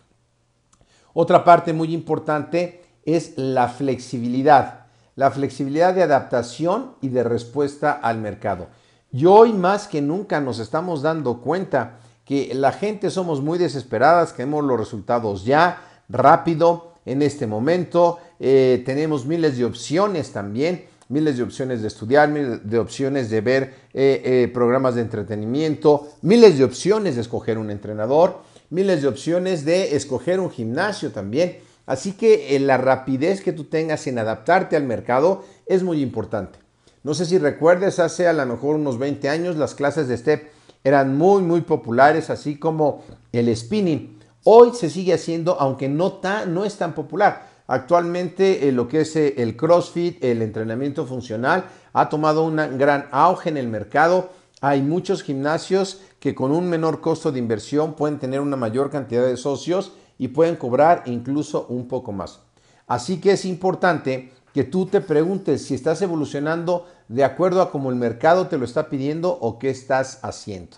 Otra 1.13 1.43
parte 1.43 1.73
muy 1.73 1.93
importante 1.93 2.83
es 3.05 3.37
la 3.37 3.67
flexibilidad, 3.67 4.87
la 5.15 5.31
flexibilidad 5.31 5.93
de 5.93 6.03
adaptación 6.03 6.95
y 7.01 7.09
de 7.09 7.23
respuesta 7.23 7.91
al 7.91 8.19
mercado. 8.19 8.67
Y 9.11 9.25
hoy 9.25 9.53
más 9.53 9.87
que 9.87 10.01
nunca 10.01 10.41
nos 10.41 10.59
estamos 10.59 11.01
dando 11.01 11.39
cuenta 11.39 11.99
que 12.25 12.53
la 12.53 12.71
gente 12.71 13.09
somos 13.09 13.41
muy 13.41 13.57
desesperadas, 13.57 14.33
queremos 14.33 14.63
los 14.63 14.79
resultados 14.79 15.45
ya, 15.45 15.81
rápido, 16.09 16.95
en 17.05 17.21
este 17.21 17.47
momento. 17.47 18.19
Eh, 18.39 18.83
tenemos 18.85 19.25
miles 19.25 19.57
de 19.57 19.65
opciones 19.65 20.31
también, 20.31 20.85
miles 21.07 21.37
de 21.37 21.43
opciones 21.43 21.81
de 21.81 21.87
estudiar, 21.87 22.29
miles 22.29 22.69
de 22.69 22.79
opciones 22.79 23.29
de 23.29 23.41
ver 23.41 23.73
eh, 23.93 24.21
eh, 24.25 24.51
programas 24.53 24.95
de 24.95 25.01
entretenimiento, 25.01 26.09
miles 26.21 26.57
de 26.57 26.63
opciones 26.63 27.15
de 27.15 27.21
escoger 27.21 27.57
un 27.57 27.69
entrenador, 27.69 28.39
miles 28.71 29.03
de 29.03 29.07
opciones 29.07 29.63
de 29.63 29.95
escoger 29.95 30.39
un 30.39 30.49
gimnasio 30.49 31.11
también. 31.11 31.59
Así 31.85 32.13
que 32.13 32.59
la 32.59 32.77
rapidez 32.77 33.41
que 33.41 33.53
tú 33.53 33.65
tengas 33.65 34.07
en 34.07 34.17
adaptarte 34.17 34.75
al 34.75 34.83
mercado 34.83 35.45
es 35.67 35.83
muy 35.83 36.01
importante. 36.01 36.57
No 37.03 37.13
sé 37.13 37.27
si 37.27 37.37
recuerdes, 37.37 37.99
hace 37.99 38.27
a 38.27 38.33
lo 38.33 38.43
mejor 38.47 38.75
unos 38.77 38.97
20 38.97 39.29
años 39.29 39.55
las 39.57 39.75
clases 39.75 40.07
de 40.07 40.17
STEP 40.17 40.54
eran 40.85 41.17
muy, 41.17 41.41
muy 41.41 41.61
populares, 41.61 42.29
así 42.29 42.57
como 42.57 43.03
el 43.33 43.53
spinning. 43.53 44.19
Hoy 44.45 44.71
se 44.73 44.91
sigue 44.91 45.15
haciendo, 45.15 45.59
aunque 45.59 45.89
no, 45.89 46.21
no 46.47 46.63
es 46.63 46.77
tan 46.77 46.93
popular. 46.93 47.49
Actualmente 47.67 48.67
eh, 48.67 48.71
lo 48.71 48.87
que 48.87 49.01
es 49.01 49.15
eh, 49.15 49.33
el 49.37 49.57
CrossFit, 49.57 50.23
el 50.23 50.43
entrenamiento 50.43 51.07
funcional, 51.07 51.65
ha 51.91 52.07
tomado 52.07 52.43
un 52.43 52.57
gran 52.77 53.07
auge 53.11 53.49
en 53.49 53.57
el 53.57 53.67
mercado. 53.67 54.29
Hay 54.61 54.83
muchos 54.83 55.23
gimnasios 55.23 56.01
que 56.19 56.35
con 56.35 56.51
un 56.51 56.69
menor 56.69 57.01
costo 57.01 57.31
de 57.31 57.39
inversión 57.39 57.95
pueden 57.95 58.19
tener 58.19 58.39
una 58.39 58.55
mayor 58.55 58.91
cantidad 58.91 59.25
de 59.25 59.37
socios 59.37 59.93
y 60.19 60.27
pueden 60.27 60.55
cobrar 60.55 61.01
incluso 61.07 61.65
un 61.67 61.87
poco 61.87 62.11
más. 62.11 62.41
Así 62.85 63.19
que 63.19 63.31
es 63.31 63.45
importante 63.45 64.31
que 64.55 64.63
tú 64.63 64.85
te 64.85 65.01
preguntes 65.01 65.65
si 65.65 65.75
estás 65.75 66.01
evolucionando 66.01 66.87
de 67.09 67.25
acuerdo 67.25 67.61
a 67.61 67.71
cómo 67.71 67.89
el 67.89 67.97
mercado 67.97 68.47
te 68.47 68.57
lo 68.57 68.63
está 68.63 68.89
pidiendo 68.89 69.37
o 69.41 69.59
qué 69.59 69.69
estás 69.69 70.19
haciendo. 70.21 70.77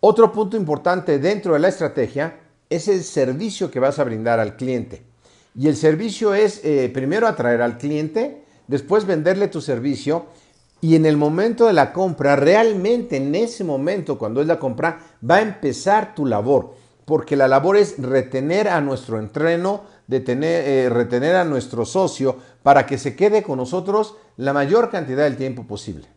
Otro 0.00 0.32
punto 0.32 0.56
importante 0.56 1.18
dentro 1.18 1.52
de 1.52 1.58
la 1.58 1.68
estrategia 1.68 2.40
es 2.70 2.88
el 2.88 3.04
servicio 3.04 3.70
que 3.70 3.80
vas 3.80 3.98
a 3.98 4.04
brindar 4.04 4.40
al 4.40 4.56
cliente. 4.56 5.02
Y 5.54 5.68
el 5.68 5.76
servicio 5.76 6.32
es 6.32 6.64
eh, 6.64 6.90
primero 6.90 7.28
atraer 7.28 7.60
al 7.60 7.76
cliente, 7.76 8.46
después 8.66 9.04
venderle 9.04 9.48
tu 9.48 9.60
servicio 9.60 10.24
y 10.80 10.96
en 10.96 11.04
el 11.04 11.18
momento 11.18 11.66
de 11.66 11.74
la 11.74 11.92
compra, 11.92 12.34
realmente 12.34 13.18
en 13.18 13.34
ese 13.34 13.62
momento, 13.62 14.16
cuando 14.16 14.40
es 14.40 14.46
la 14.46 14.58
compra, 14.58 15.00
va 15.28 15.36
a 15.36 15.42
empezar 15.42 16.14
tu 16.14 16.24
labor, 16.24 16.72
porque 17.04 17.36
la 17.36 17.46
labor 17.46 17.76
es 17.76 17.98
retener 17.98 18.68
a 18.68 18.80
nuestro 18.80 19.18
entreno, 19.18 19.82
eh, 20.10 20.88
retener 20.90 21.36
a 21.36 21.44
nuestro 21.44 21.84
socio 21.84 22.36
para 22.62 22.86
que 22.86 22.98
se 22.98 23.16
quede 23.16 23.42
con 23.42 23.58
nosotros 23.58 24.16
la 24.36 24.52
mayor 24.52 24.90
cantidad 24.90 25.24
del 25.24 25.36
tiempo 25.36 25.64
posible. 25.66 26.08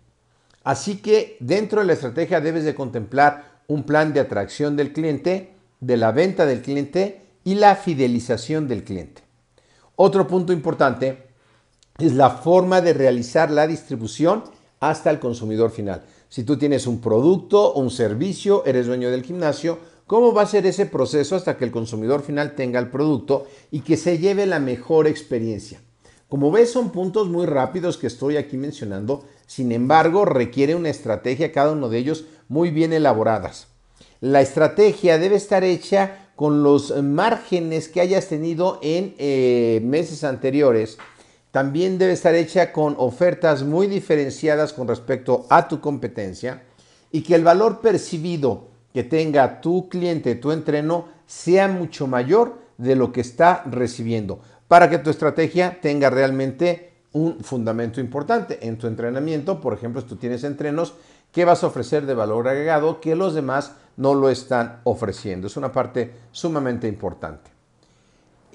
Así 0.64 0.98
que 0.98 1.38
dentro 1.40 1.82
de 1.82 1.88
la 1.88 1.94
estrategia 1.94 2.42
debes 2.42 2.64
de 2.64 2.76
contemplar 2.76 3.62
un 3.68 3.84
plan 3.84 4.14
de 4.14 4.20
atracción 4.20 4.76
del 4.76 4.94
cliente, 4.94 5.54
de 5.80 5.98
la 5.98 6.12
venta 6.12 6.46
del 6.46 6.62
cliente 6.62 7.22
y 7.44 7.56
la 7.56 7.76
fidelización 7.76 8.68
del 8.68 8.84
cliente. 8.84 9.22
Otro 9.96 10.28
punto 10.28 10.54
importante 10.54 11.28
es 12.00 12.14
la 12.14 12.30
forma 12.30 12.82
de 12.82 12.94
realizar 12.94 13.52
la 13.52 13.68
distribución 13.68 14.44
hasta 14.80 15.10
el 15.10 15.20
consumidor 15.20 15.72
final. 15.72 16.04
Si 16.30 16.44
tú 16.44 16.58
tienes 16.58 16.88
un 16.88 17.00
producto 17.00 17.74
o 17.74 17.80
un 17.80 17.92
servicio, 17.92 18.66
eres 18.66 18.88
dueño 18.88 19.12
del 19.12 19.24
gimnasio, 19.24 19.78
¿Cómo 20.06 20.34
va 20.34 20.42
a 20.42 20.48
ser 20.48 20.66
ese 20.66 20.86
proceso 20.86 21.36
hasta 21.36 21.58
que 21.58 21.64
el 21.64 21.72
consumidor 21.72 22.24
final 22.24 22.56
tenga 22.56 22.80
el 22.80 22.90
producto 22.90 23.48
y 23.72 23.80
que 23.82 23.96
se 23.96 24.18
lleve 24.18 24.46
la 24.46 24.60
mejor 24.60 25.08
experiencia? 25.08 25.80
Como 26.28 26.52
ves, 26.52 26.72
son 26.72 26.92
puntos 26.92 27.30
muy 27.30 27.46
rápidos 27.46 27.98
que 27.98 28.08
estoy 28.08 28.38
aquí 28.38 28.58
mencionando, 28.58 29.24
sin 29.46 29.72
embargo, 29.72 30.26
requiere 30.26 30.76
una 30.76 30.90
estrategia, 30.90 31.52
cada 31.52 31.72
uno 31.72 31.90
de 31.90 32.00
ellos, 32.00 32.26
muy 32.50 32.70
bien 32.72 32.92
elaboradas. 32.92 33.68
La 34.20 34.42
estrategia 34.42 35.18
debe 35.18 35.36
estar 35.36 35.64
hecha 35.64 36.30
con 36.36 36.64
los 36.64 37.02
márgenes 37.02 37.88
que 37.88 38.02
hayas 38.02 38.28
tenido 38.28 38.80
en 38.82 39.16
eh, 39.20 39.80
meses 39.84 40.24
anteriores. 40.24 40.98
También 41.52 41.98
debe 41.98 42.14
estar 42.14 42.34
hecha 42.34 42.74
con 42.74 42.96
ofertas 42.98 43.64
muy 43.64 43.88
diferenciadas 43.88 44.74
con 44.74 44.88
respecto 44.88 45.46
a 45.50 45.68
tu 45.68 45.80
competencia 45.80 46.64
y 47.12 47.22
que 47.22 47.36
el 47.36 47.44
valor 47.44 47.80
percibido 47.80 48.73
que 48.94 49.04
tenga 49.04 49.60
tu 49.62 49.90
cliente, 49.90 50.36
tu 50.36 50.52
entreno, 50.52 51.06
sea 51.26 51.68
mucho 51.68 52.08
mayor 52.08 52.60
de 52.78 52.96
lo 52.96 53.12
que 53.12 53.22
está 53.22 53.64
recibiendo, 53.66 54.40
para 54.68 54.90
que 54.90 55.00
tu 55.00 55.10
estrategia 55.10 55.80
tenga 55.82 56.10
realmente 56.10 56.94
un 57.14 57.40
fundamento 57.44 58.00
importante 58.00 58.60
en 58.68 58.78
tu 58.78 58.88
entrenamiento. 58.88 59.62
Por 59.62 59.74
ejemplo, 59.74 60.02
si 60.02 60.08
tú 60.08 60.16
tienes 60.16 60.44
entrenos, 60.44 60.94
¿qué 61.32 61.46
vas 61.46 61.64
a 61.64 61.68
ofrecer 61.68 62.06
de 62.06 62.14
valor 62.14 62.48
agregado 62.48 63.00
que 63.00 63.16
los 63.16 63.34
demás 63.34 63.74
no 63.98 64.14
lo 64.14 64.30
están 64.30 64.82
ofreciendo? 64.84 65.48
Es 65.48 65.58
una 65.58 65.72
parte 65.72 66.12
sumamente 66.32 66.88
importante. 66.88 67.52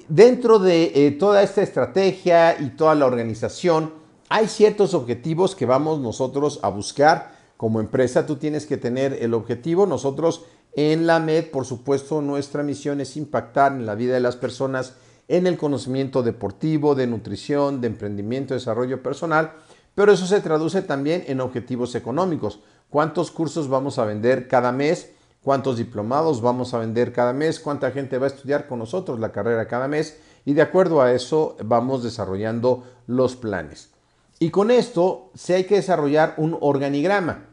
Dentro 0.09 0.59
de 0.59 0.92
eh, 0.95 1.11
toda 1.12 1.42
esta 1.42 1.62
estrategia 1.62 2.61
y 2.61 2.71
toda 2.71 2.95
la 2.95 3.07
organización, 3.07 3.92
hay 4.28 4.49
ciertos 4.49 4.95
objetivos 4.95 5.54
que 5.54 5.66
vamos 5.66 6.00
nosotros 6.00 6.61
a 6.62 6.68
buscar 6.68 7.38
como 7.58 7.80
empresa 7.80 8.24
tú 8.24 8.36
tienes 8.36 8.66
que 8.66 8.76
tener 8.76 9.12
el 9.20 9.34
objetivo. 9.34 9.84
Nosotros 9.84 10.44
en 10.74 11.08
la 11.08 11.18
MED, 11.18 11.50
por 11.50 11.64
supuesto, 11.64 12.22
nuestra 12.22 12.62
misión 12.62 13.00
es 13.00 13.16
impactar 13.16 13.72
en 13.72 13.84
la 13.84 13.96
vida 13.96 14.14
de 14.14 14.20
las 14.20 14.36
personas 14.36 14.94
en 15.26 15.46
el 15.48 15.58
conocimiento 15.58 16.22
deportivo, 16.22 16.94
de 16.94 17.08
nutrición, 17.08 17.80
de 17.80 17.88
emprendimiento, 17.88 18.54
desarrollo 18.54 19.02
personal, 19.02 19.54
pero 19.96 20.12
eso 20.12 20.24
se 20.26 20.40
traduce 20.40 20.82
también 20.82 21.24
en 21.26 21.40
objetivos 21.40 21.96
económicos. 21.96 22.60
¿Cuántos 22.90 23.32
cursos 23.32 23.68
vamos 23.68 23.98
a 23.98 24.04
vender 24.04 24.46
cada 24.46 24.70
mes? 24.70 25.10
¿Cuántos 25.42 25.78
diplomados 25.78 26.40
vamos 26.40 26.74
a 26.74 26.78
vender 26.78 27.12
cada 27.12 27.32
mes? 27.32 27.58
¿Cuánta 27.58 27.90
gente 27.90 28.18
va 28.18 28.26
a 28.26 28.30
estudiar 28.30 28.68
con 28.68 28.78
nosotros 28.78 29.18
la 29.18 29.32
carrera 29.32 29.66
cada 29.66 29.88
mes? 29.88 30.20
Y 30.44 30.54
de 30.54 30.62
acuerdo 30.62 31.02
a 31.02 31.12
eso 31.12 31.56
vamos 31.64 32.04
desarrollando 32.04 32.84
los 33.08 33.34
planes. 33.34 33.90
Y 34.38 34.50
con 34.50 34.70
esto 34.70 35.32
se 35.34 35.54
hay 35.54 35.64
que 35.64 35.74
desarrollar 35.74 36.34
un 36.36 36.56
organigrama. 36.60 37.47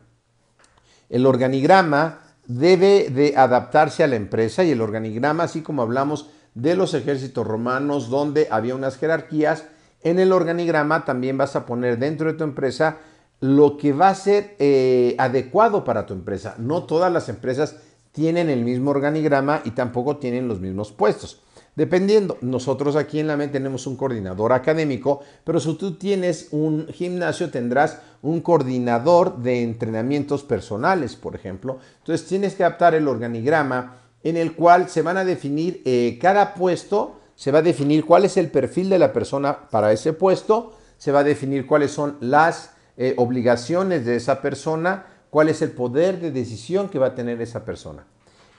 El 1.10 1.26
organigrama 1.26 2.22
debe 2.48 3.10
de 3.10 3.36
adaptarse 3.36 4.04
a 4.04 4.08
la 4.08 4.16
empresa 4.16 4.64
y 4.64 4.72
el 4.72 4.82
organigrama, 4.82 5.44
así 5.44 5.62
como 5.62 5.82
hablamos 5.82 6.30
de 6.54 6.76
los 6.76 6.94
ejércitos 6.94 7.46
romanos 7.46 8.10
donde 8.10 8.48
había 8.50 8.76
unas 8.76 8.98
jerarquías, 8.98 9.66
en 10.02 10.20
el 10.20 10.32
organigrama 10.32 11.04
también 11.04 11.38
vas 11.38 11.56
a 11.56 11.66
poner 11.66 11.98
dentro 11.98 12.32
de 12.32 12.38
tu 12.38 12.44
empresa 12.44 12.98
lo 13.42 13.78
que 13.78 13.92
va 13.92 14.10
a 14.10 14.16
ser 14.16 14.56
eh, 14.60 15.16
adecuado 15.18 15.84
para 15.84 16.06
tu 16.06 16.14
empresa. 16.14 16.56
No 16.58 16.84
todas 16.84 17.12
las 17.12 17.28
empresas 17.28 17.78
tienen 18.12 18.50
el 18.50 18.64
mismo 18.64 18.92
organigrama 18.92 19.62
y 19.66 19.72
tampoco 19.72 20.18
tienen 20.18 20.48
los 20.48 20.62
mismos 20.62 20.92
puestos. 20.92 21.42
Dependiendo, 21.76 22.38
nosotros 22.40 22.96
aquí 22.96 23.20
en 23.20 23.28
la 23.28 23.36
MED 23.36 23.52
tenemos 23.52 23.86
un 23.86 23.98
coordinador 23.98 24.54
académico, 24.54 25.20
pero 25.44 25.60
si 25.60 25.74
tú 25.74 25.96
tienes 25.96 26.48
un 26.52 26.88
gimnasio 26.88 27.50
tendrás 27.50 28.00
un 28.22 28.40
coordinador 28.40 29.40
de 29.40 29.62
entrenamientos 29.62 30.44
personales, 30.44 31.18
por 31.18 31.36
ejemplo. 31.36 31.80
Entonces 32.00 32.28
tienes 32.28 32.56
que 32.56 32.64
adaptar 32.64 32.96
el 32.96 33.10
organigrama 33.10 33.98
en 34.24 34.38
el 34.38 34.56
cual 34.56 34.90
se 34.90 35.02
van 35.02 35.18
a 35.18 35.26
definir 35.26 35.82
eh, 35.84 36.18
cada 36.22 36.54
puesto, 36.54 37.20
se 37.36 37.52
va 37.52 37.60
a 37.60 37.62
definir 37.62 38.06
cuál 38.06 38.24
es 38.24 38.38
el 38.38 38.50
perfil 38.50 38.90
de 38.90 38.98
la 38.98 39.12
persona 39.12 39.70
para 39.70 39.92
ese 39.92 40.14
puesto, 40.14 40.72
se 40.98 41.12
va 41.12 41.20
a 41.20 41.24
definir 41.26 41.68
cuáles 41.68 41.92
son 41.92 42.16
las 42.22 42.72
eh, 42.96 43.14
obligaciones 43.18 44.06
de 44.06 44.16
esa 44.16 44.42
persona, 44.42 45.08
cuál 45.30 45.50
es 45.50 45.62
el 45.62 45.72
poder 45.72 46.22
de 46.22 46.32
decisión 46.32 46.88
que 46.88 47.00
va 47.00 47.08
a 47.08 47.16
tener 47.16 47.42
esa 47.42 47.66
persona. 47.66 48.06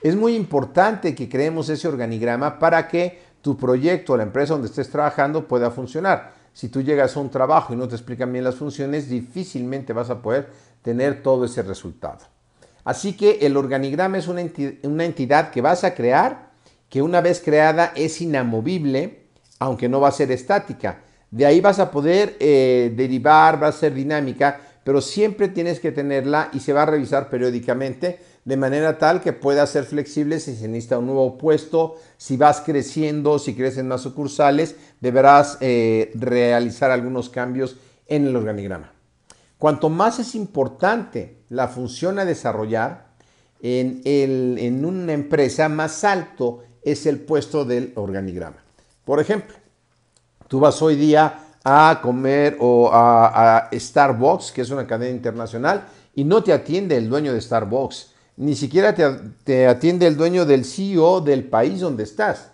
Es 0.06 0.14
muy 0.14 0.36
importante 0.36 1.16
que 1.16 1.28
creemos 1.28 1.68
ese 1.68 1.88
organigrama 1.88 2.60
para 2.60 2.86
que 2.86 3.18
tu 3.42 3.56
proyecto 3.56 4.12
o 4.12 4.16
la 4.16 4.22
empresa 4.22 4.52
donde 4.52 4.68
estés 4.68 4.88
trabajando 4.88 5.48
pueda 5.48 5.72
funcionar. 5.72 6.32
Si 6.52 6.68
tú 6.68 6.80
llegas 6.80 7.16
a 7.16 7.20
un 7.20 7.28
trabajo 7.28 7.74
y 7.74 7.76
no 7.76 7.88
te 7.88 7.96
explican 7.96 8.32
bien 8.32 8.44
las 8.44 8.54
funciones, 8.54 9.10
difícilmente 9.10 9.92
vas 9.92 10.08
a 10.08 10.22
poder 10.22 10.48
tener 10.80 11.24
todo 11.24 11.44
ese 11.44 11.60
resultado. 11.62 12.20
Así 12.84 13.16
que 13.16 13.38
el 13.44 13.56
organigrama 13.56 14.18
es 14.18 14.28
una 14.28 14.42
entidad, 15.04 15.50
que 15.50 15.60
vas 15.60 15.82
a 15.82 15.96
crear, 15.96 16.50
que 16.88 17.02
una 17.02 17.20
vez 17.20 17.42
creada 17.44 17.92
es 17.96 18.20
inamovible, 18.20 19.24
aunque 19.58 19.88
no 19.88 19.98
va 19.98 20.10
a 20.10 20.12
ser 20.12 20.30
estática. 20.30 21.00
De 21.32 21.46
ahí 21.46 21.60
vas 21.60 21.80
a 21.80 21.90
poder 21.90 22.36
eh, 22.38 22.94
derivar, 22.96 23.60
va 23.60 23.66
a 23.66 23.72
ser 23.72 23.92
dinámica, 23.92 24.60
pero 24.84 25.00
siempre 25.00 25.48
tienes 25.48 25.80
que 25.80 25.90
tenerla 25.90 26.50
y 26.52 26.60
se 26.60 26.72
va 26.72 26.84
a 26.84 26.86
revisar 26.86 27.28
periódicamente 27.28 28.20
de 28.46 28.56
manera 28.56 28.96
tal 28.96 29.20
que 29.20 29.32
pueda 29.32 29.66
ser 29.66 29.84
flexible 29.84 30.40
si 30.40 30.54
se 30.56 30.68
necesita 30.68 30.98
un 30.98 31.06
nuevo 31.06 31.36
puesto, 31.36 31.96
si 32.16 32.36
vas 32.36 32.62
creciendo, 32.64 33.38
si 33.38 33.54
crecen 33.54 33.88
más 33.88 34.00
sucursales, 34.00 34.76
deberás 35.00 35.58
eh, 35.60 36.12
realizar 36.14 36.92
algunos 36.92 37.28
cambios 37.28 37.76
en 38.06 38.26
el 38.28 38.36
organigrama. 38.36 38.92
Cuanto 39.58 39.88
más 39.88 40.20
es 40.20 40.36
importante 40.36 41.42
la 41.48 41.66
función 41.66 42.20
a 42.20 42.24
desarrollar 42.24 43.08
en, 43.60 44.00
en 44.04 44.84
una 44.84 45.12
empresa, 45.12 45.68
más 45.68 46.04
alto 46.04 46.62
es 46.82 47.04
el 47.06 47.18
puesto 47.18 47.64
del 47.64 47.92
organigrama. 47.96 48.62
Por 49.04 49.18
ejemplo, 49.18 49.56
tú 50.46 50.60
vas 50.60 50.80
hoy 50.82 50.94
día 50.94 51.40
a 51.64 51.98
comer 52.00 52.56
o 52.60 52.90
a, 52.92 53.68
Starbucks, 53.72 54.52
que 54.52 54.62
es 54.62 54.70
una 54.70 54.86
cadena 54.86 55.10
internacional, 55.10 55.88
y 56.14 56.22
no 56.22 56.44
te 56.44 56.52
atiende 56.52 56.96
el 56.96 57.08
dueño 57.08 57.34
de 57.34 57.40
Starbucks, 57.40 58.12
ni 58.36 58.54
siquiera 58.54 58.94
te, 58.94 59.66
atiende 59.66 60.06
el 60.06 60.16
dueño 60.16 60.44
del 60.44 60.64
CEO 60.64 61.20
del 61.20 61.44
país 61.44 61.80
donde 61.80 62.02
estás, 62.02 62.50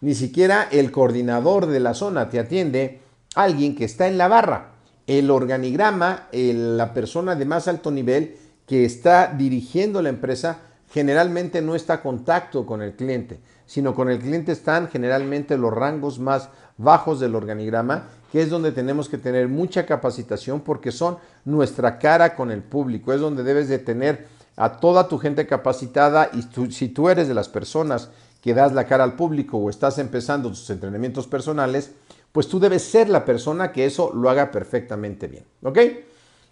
ni 0.00 0.14
siquiera 0.14 0.68
el 0.70 0.90
coordinador 0.90 1.66
de 1.66 1.80
la 1.80 1.94
zona 1.94 2.30
te 2.30 2.38
atiende 2.38 3.00
alguien 3.34 3.74
que 3.74 3.84
está 3.84 4.08
en 4.08 4.18
la 4.18 4.28
barra. 4.28 4.72
El 5.06 5.30
organigrama, 5.30 6.28
la 6.32 6.92
persona 6.92 7.34
de 7.36 7.44
más 7.44 7.68
alto 7.68 7.90
nivel 7.90 8.36
que 8.66 8.84
está 8.84 9.28
dirigiendo 9.28 10.02
la 10.02 10.08
empresa, 10.08 10.58
generalmente 10.90 11.62
no 11.62 11.74
está 11.74 11.94
en 11.94 12.00
contacto 12.00 12.66
con 12.66 12.82
el 12.82 12.94
cliente, 12.94 13.38
sino 13.66 13.94
con 13.94 14.10
el 14.10 14.18
cliente 14.18 14.52
están 14.52 14.88
generalmente 14.88 15.56
los 15.56 15.72
rangos 15.72 16.18
más 16.18 16.48
bajos 16.76 17.20
del 17.20 17.34
organigrama 17.34 18.08
que 18.32 18.42
es 18.42 18.50
donde 18.50 18.72
tenemos 18.72 19.08
que 19.08 19.18
tener 19.18 19.48
mucha 19.48 19.86
capacitación 19.86 20.60
porque 20.60 20.92
son 20.92 21.18
nuestra 21.44 21.98
cara 21.98 22.34
con 22.34 22.50
el 22.50 22.62
público, 22.62 23.12
es 23.12 23.20
donde 23.20 23.42
debes 23.42 23.68
de 23.68 23.78
tener 23.78 24.26
a 24.56 24.78
toda 24.78 25.08
tu 25.08 25.18
gente 25.18 25.46
capacitada 25.46 26.30
y 26.32 26.72
si 26.72 26.88
tú 26.88 27.08
eres 27.08 27.28
de 27.28 27.34
las 27.34 27.48
personas 27.48 28.10
que 28.40 28.54
das 28.54 28.72
la 28.72 28.86
cara 28.86 29.04
al 29.04 29.14
público 29.14 29.58
o 29.58 29.70
estás 29.70 29.98
empezando 29.98 30.48
tus 30.48 30.70
entrenamientos 30.70 31.26
personales, 31.26 31.92
pues 32.32 32.48
tú 32.48 32.58
debes 32.58 32.82
ser 32.82 33.08
la 33.08 33.24
persona 33.24 33.72
que 33.72 33.86
eso 33.86 34.12
lo 34.14 34.30
haga 34.30 34.50
perfectamente 34.50 35.26
bien, 35.26 35.44
¿ok? 35.62 35.78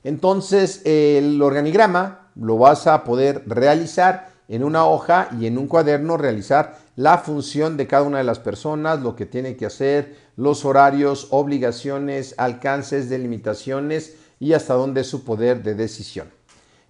Entonces 0.02 0.82
el 0.84 1.40
organigrama 1.40 2.30
lo 2.36 2.58
vas 2.58 2.86
a 2.86 3.04
poder 3.04 3.42
realizar 3.46 4.32
en 4.48 4.64
una 4.64 4.84
hoja 4.84 5.28
y 5.38 5.46
en 5.46 5.56
un 5.56 5.66
cuaderno 5.68 6.16
realizar 6.16 6.78
la 6.96 7.18
función 7.18 7.76
de 7.76 7.86
cada 7.86 8.02
una 8.02 8.18
de 8.18 8.24
las 8.24 8.38
personas, 8.38 9.00
lo 9.00 9.16
que 9.16 9.24
tiene 9.24 9.56
que 9.56 9.66
hacer, 9.66 10.16
los 10.36 10.64
horarios, 10.64 11.28
obligaciones, 11.30 12.34
alcances, 12.36 13.08
delimitaciones 13.08 14.16
y 14.40 14.52
hasta 14.52 14.74
dónde 14.74 15.00
es 15.00 15.06
su 15.06 15.24
poder 15.24 15.62
de 15.62 15.74
decisión. 15.74 16.28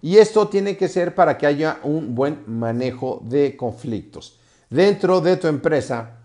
Y 0.05 0.19
esto 0.19 0.49
tiene 0.49 0.77
que 0.77 0.87
ser 0.87 1.15
para 1.15 1.35
que 1.35 1.47
haya 1.47 1.79
un 1.81 2.13
buen 2.13 2.43
manejo 2.45 3.23
de 3.23 3.57
conflictos. 3.57 4.37
Dentro 4.69 5.19
de 5.19 5.35
tu 5.35 5.47
empresa, 5.47 6.19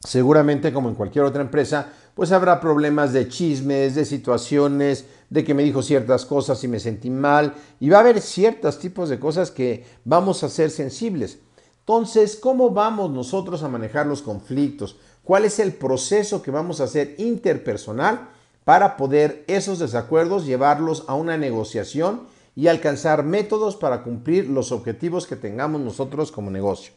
seguramente 0.00 0.70
como 0.70 0.90
en 0.90 0.94
cualquier 0.94 1.24
otra 1.24 1.40
empresa, 1.40 1.86
pues 2.14 2.30
habrá 2.30 2.60
problemas 2.60 3.14
de 3.14 3.28
chismes, 3.28 3.94
de 3.94 4.04
situaciones, 4.04 5.06
de 5.30 5.44
que 5.44 5.54
me 5.54 5.62
dijo 5.62 5.80
ciertas 5.80 6.26
cosas 6.26 6.62
y 6.62 6.68
me 6.68 6.78
sentí 6.78 7.08
mal, 7.08 7.54
y 7.80 7.88
va 7.88 7.96
a 7.96 8.00
haber 8.00 8.20
ciertos 8.20 8.78
tipos 8.78 9.08
de 9.08 9.18
cosas 9.18 9.50
que 9.50 9.86
vamos 10.04 10.44
a 10.44 10.50
ser 10.50 10.70
sensibles. 10.70 11.38
Entonces, 11.78 12.36
¿cómo 12.36 12.68
vamos 12.68 13.10
nosotros 13.12 13.62
a 13.62 13.68
manejar 13.68 14.04
los 14.04 14.20
conflictos? 14.20 14.96
¿Cuál 15.24 15.46
es 15.46 15.58
el 15.58 15.72
proceso 15.72 16.42
que 16.42 16.50
vamos 16.50 16.82
a 16.82 16.84
hacer 16.84 17.14
interpersonal 17.16 18.28
para 18.64 18.98
poder 18.98 19.42
esos 19.46 19.78
desacuerdos 19.78 20.44
llevarlos 20.44 21.04
a 21.06 21.14
una 21.14 21.38
negociación 21.38 22.30
y 22.54 22.68
alcanzar 22.68 23.24
métodos 23.24 23.76
para 23.76 24.02
cumplir 24.02 24.48
los 24.48 24.72
objetivos 24.72 25.26
que 25.26 25.36
tengamos 25.36 25.80
nosotros 25.80 26.32
como 26.32 26.50
negocio? 26.50 26.92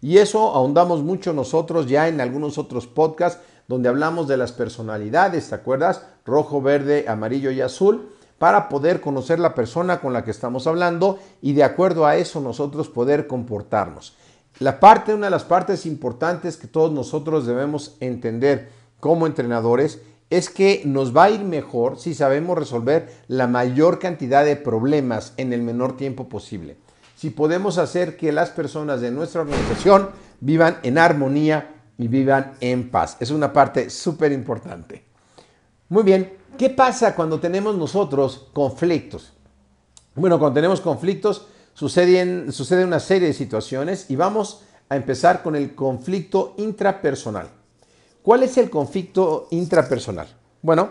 Y 0.00 0.18
eso 0.18 0.50
ahondamos 0.54 1.02
mucho 1.02 1.32
nosotros 1.32 1.86
ya 1.86 2.08
en 2.08 2.20
algunos 2.20 2.56
otros 2.58 2.86
podcasts 2.86 3.42
donde 3.66 3.88
hablamos 3.88 4.28
de 4.28 4.36
las 4.36 4.52
personalidades, 4.52 5.48
¿te 5.48 5.54
acuerdas? 5.54 6.06
Rojo, 6.24 6.62
verde, 6.62 7.04
amarillo 7.08 7.50
y 7.50 7.60
azul, 7.60 8.10
para 8.38 8.68
poder 8.68 9.00
conocer 9.00 9.38
la 9.38 9.54
persona 9.54 10.00
con 10.00 10.12
la 10.12 10.24
que 10.24 10.30
estamos 10.30 10.66
hablando 10.66 11.18
y 11.42 11.52
de 11.52 11.64
acuerdo 11.64 12.06
a 12.06 12.16
eso 12.16 12.40
nosotros 12.40 12.88
poder 12.88 13.26
comportarnos. 13.26 14.16
La 14.60 14.80
parte, 14.80 15.14
una 15.14 15.26
de 15.26 15.30
las 15.30 15.44
partes 15.44 15.86
importantes 15.86 16.56
que 16.56 16.66
todos 16.66 16.92
nosotros 16.92 17.46
debemos 17.46 17.96
entender 18.00 18.70
como 19.00 19.26
entrenadores 19.26 20.00
es 20.30 20.50
que 20.50 20.82
nos 20.84 21.16
va 21.16 21.24
a 21.24 21.30
ir 21.30 21.40
mejor 21.40 21.98
si 21.98 22.14
sabemos 22.14 22.58
resolver 22.58 23.08
la 23.28 23.46
mayor 23.46 23.98
cantidad 23.98 24.44
de 24.44 24.56
problemas 24.56 25.32
en 25.36 25.52
el 25.52 25.62
menor 25.62 25.96
tiempo 25.96 26.28
posible. 26.28 26.76
Si 27.16 27.30
podemos 27.30 27.78
hacer 27.78 28.16
que 28.16 28.30
las 28.30 28.50
personas 28.50 29.00
de 29.00 29.10
nuestra 29.10 29.40
organización 29.40 30.10
vivan 30.40 30.78
en 30.82 30.98
armonía 30.98 31.74
y 31.96 32.08
vivan 32.08 32.54
en 32.60 32.90
paz. 32.90 33.16
Es 33.20 33.30
una 33.30 33.52
parte 33.52 33.90
súper 33.90 34.30
importante. 34.32 35.04
Muy 35.88 36.02
bien, 36.02 36.34
¿qué 36.56 36.70
pasa 36.70 37.14
cuando 37.14 37.40
tenemos 37.40 37.76
nosotros 37.76 38.48
conflictos? 38.52 39.32
Bueno, 40.14 40.38
cuando 40.38 40.54
tenemos 40.54 40.80
conflictos 40.80 41.46
suceden, 41.74 42.52
sucede 42.52 42.84
una 42.84 43.00
serie 43.00 43.28
de 43.28 43.34
situaciones 43.34 44.10
y 44.10 44.16
vamos 44.16 44.62
a 44.88 44.96
empezar 44.96 45.42
con 45.42 45.56
el 45.56 45.74
conflicto 45.74 46.54
intrapersonal. 46.58 47.57
¿Cuál 48.28 48.42
es 48.42 48.58
el 48.58 48.68
conflicto 48.68 49.48
intrapersonal? 49.52 50.28
Bueno, 50.60 50.90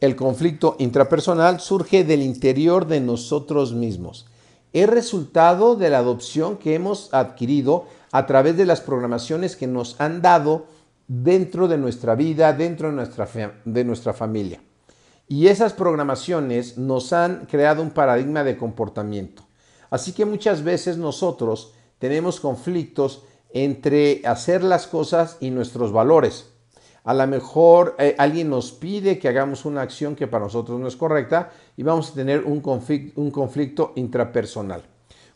el 0.00 0.16
conflicto 0.16 0.74
intrapersonal 0.78 1.60
surge 1.60 2.02
del 2.02 2.22
interior 2.22 2.86
de 2.86 2.98
nosotros 2.98 3.74
mismos. 3.74 4.24
Es 4.72 4.88
resultado 4.88 5.76
de 5.76 5.90
la 5.90 5.98
adopción 5.98 6.56
que 6.56 6.74
hemos 6.74 7.12
adquirido 7.12 7.84
a 8.10 8.24
través 8.24 8.56
de 8.56 8.64
las 8.64 8.80
programaciones 8.80 9.54
que 9.54 9.66
nos 9.66 10.00
han 10.00 10.22
dado 10.22 10.64
dentro 11.08 11.68
de 11.68 11.76
nuestra 11.76 12.14
vida, 12.14 12.54
dentro 12.54 12.88
de 12.88 12.94
nuestra, 12.94 13.28
de 13.66 13.84
nuestra 13.84 14.14
familia. 14.14 14.62
Y 15.28 15.48
esas 15.48 15.74
programaciones 15.74 16.78
nos 16.78 17.12
han 17.12 17.44
creado 17.50 17.82
un 17.82 17.90
paradigma 17.90 18.44
de 18.44 18.56
comportamiento. 18.56 19.42
Así 19.90 20.12
que 20.12 20.24
muchas 20.24 20.64
veces 20.64 20.96
nosotros 20.96 21.74
tenemos 21.98 22.40
conflictos 22.40 23.24
entre 23.52 24.22
hacer 24.24 24.64
las 24.64 24.86
cosas 24.86 25.36
y 25.40 25.50
nuestros 25.50 25.92
valores. 25.92 26.54
A 27.04 27.14
lo 27.14 27.26
mejor 27.26 27.94
eh, 27.98 28.14
alguien 28.18 28.50
nos 28.50 28.72
pide 28.72 29.18
que 29.18 29.28
hagamos 29.28 29.64
una 29.64 29.82
acción 29.82 30.14
que 30.14 30.26
para 30.26 30.44
nosotros 30.44 30.78
no 30.78 30.88
es 30.88 30.96
correcta 30.96 31.50
y 31.76 31.82
vamos 31.82 32.10
a 32.10 32.14
tener 32.14 32.44
un 32.44 32.60
conflicto, 32.60 33.20
un 33.20 33.30
conflicto 33.30 33.92
intrapersonal. 33.96 34.82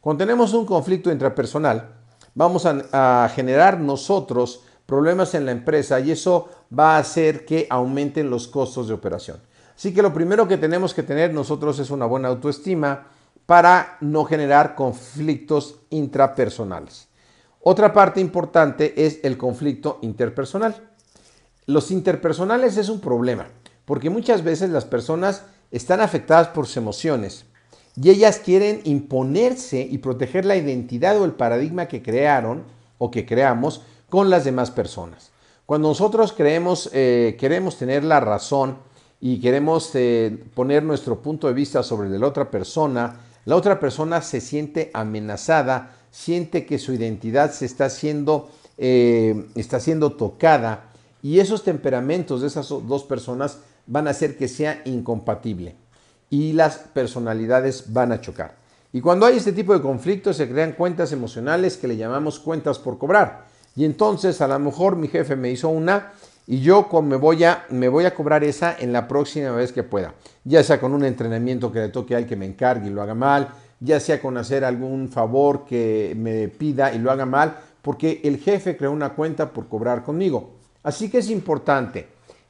Cuando 0.01 0.25
tenemos 0.25 0.53
un 0.53 0.67
conflicto 0.67 1.13
intrapersonal, 1.13 1.95
vamos 2.35 2.67
a, 2.67 3.31
generar 3.35 3.79
nosotros 3.79 4.65
problemas 4.87 5.35
en 5.35 5.47
la 5.47 5.53
empresa 5.53 6.01
y 6.01 6.11
eso 6.11 6.49
va 6.77 6.97
a 6.97 6.99
hacer 6.99 7.45
que 7.45 7.67
aumenten 7.71 8.29
los 8.29 8.49
costos 8.49 8.89
de 8.89 8.95
operación. 8.95 9.39
Así 9.77 9.95
que 9.95 10.03
lo 10.03 10.13
primero 10.13 10.49
que 10.49 10.59
tenemos 10.59 10.93
que 10.93 11.03
tener 11.03 11.33
nosotros 11.33 11.79
es 11.79 11.91
una 11.91 12.07
buena 12.07 12.29
autoestima 12.29 13.07
para 13.47 13.97
no 14.01 14.25
generar 14.25 14.75
conflictos 14.75 15.77
intrapersonales. 15.91 17.09
Otra 17.61 17.93
parte 17.93 18.21
importante 18.21 19.07
es 19.07 19.21
el 19.23 19.39
conflicto 19.39 19.99
interpersonal. 20.03 20.91
Los 21.67 21.91
interpersonales 21.91 22.77
es 22.77 22.89
un 22.89 23.01
problema 23.01 23.49
porque 23.85 24.11
muchas 24.11 24.43
veces 24.43 24.71
las 24.71 24.85
personas 24.85 25.45
están 25.71 26.01
afectadas 26.01 26.49
por 26.49 26.67
sus 26.67 26.77
emociones 26.77 27.45
y 27.95 28.11
ellas 28.11 28.39
quieren 28.39 28.81
imponerse 28.85 29.81
y 29.81 29.99
proteger 29.99 30.45
la 30.45 30.57
identidad 30.57 31.21
o 31.21 31.25
el 31.25 31.33
paradigma 31.33 31.89
que 31.89 32.03
crearon 32.03 32.65
o 32.99 33.11
que 33.11 33.27
creamos 33.27 33.83
con 34.09 34.31
las 34.31 34.45
demás 34.45 34.71
personas. 34.71 35.31
Cuando 35.67 35.89
nosotros 35.89 36.33
creemos, 36.33 36.91
eh, 36.93 37.37
queremos 37.39 37.77
tener 37.77 38.05
la 38.05 38.21
razón 38.21 38.79
y 39.21 39.41
queremos 39.41 39.91
eh, 39.95 40.45
poner 40.55 40.83
nuestro 40.83 41.23
punto 41.23 41.47
de 41.47 41.55
vista 41.55 41.83
sobre 41.83 42.09
la 42.11 42.27
otra 42.27 42.51
persona, 42.51 43.21
la 43.45 43.57
otra 43.57 43.79
persona 43.79 44.21
se 44.23 44.41
siente 44.41 44.91
amenazada, 44.95 45.97
siente 46.11 46.67
que 46.67 46.79
su 46.79 46.93
identidad 46.93 47.53
se 47.53 47.67
está 47.67 47.89
eh, 48.79 49.47
está 49.55 49.81
siendo 49.81 50.13
tocada 50.13 50.92
y 51.23 51.39
esos 51.39 51.63
temperamentos 51.63 52.41
de 52.41 52.49
esas 52.49 52.69
dos 52.69 53.05
personas 53.05 53.59
van 53.87 54.09
a 54.09 54.11
hacer 54.11 54.37
que 54.37 54.49
sea 54.49 54.83
incompatible 54.85 55.77
y 56.31 56.53
las 56.53 56.79
personalidades 56.79 57.93
van 57.93 58.13
a 58.13 58.21
chocar. 58.21 58.57
Y 58.93 59.01
cuando 59.01 59.27
hay 59.27 59.37
este 59.37 59.53
tipo 59.53 59.73
de 59.73 59.81
conflictos 59.81 60.37
se 60.37 60.49
crean 60.49 60.73
cuentas 60.73 61.13
emocionales 61.13 61.77
que 61.77 61.89
le 61.89 61.97
llamamos 61.97 62.39
cuentas 62.39 62.79
por 62.79 62.99
cobrar. 62.99 63.47
Y 63.77 63.85
entonces 63.85 64.41
a 64.41 64.49
lo 64.49 64.59
mejor 64.59 64.97
mi 64.97 65.09
jefe 65.09 65.37
me 65.37 65.51
hizo 65.51 65.69
una 65.69 66.13
y 66.47 66.61
yo 66.61 66.89
me 67.03 67.17
voy, 67.17 67.45
a, 67.45 67.65
me 67.71 67.89
voy 67.89 68.05
a 68.05 68.15
cobrar 68.15 68.45
esa 68.45 68.77
en 68.79 68.93
la 68.93 69.09
próxima 69.09 69.53
vez 69.53 69.73
que 69.73 69.83
pueda. 69.83 70.15
Ya 70.45 70.63
sea 70.63 70.81
con 70.81 70.93
un 70.93 71.05
entrenamiento 71.05 71.71
que 71.71 71.79
le 71.79 71.89
toque 71.89 72.15
a 72.15 72.19
él 72.19 72.27
que 72.27 72.37
me 72.37 72.47
encargue 72.47 72.89
y 72.89 72.91
lo 72.91 73.01
haga 73.01 73.15
mal, 73.15 73.49
ya 73.81 74.01
sea 74.01 74.21
con 74.21 74.37
hacer 74.37 74.65
algún 74.65 75.09
favor 75.09 75.65
que 75.65 76.15
me 76.17 76.49
pida 76.49 76.93
y 76.93 76.99
lo 76.99 77.11
haga 77.11 77.27
mal, 77.27 77.57
porque 77.81 78.21
el 78.25 78.39
jefe 78.39 78.77
creó 78.77 78.93
una 78.93 79.15
cuenta 79.15 79.51
por 79.51 79.69
cobrar 79.69 80.03
conmigo. 80.03 80.62
Así 80.83 81.11
que 81.11 81.19
es 81.19 81.31
importante 81.31 82.09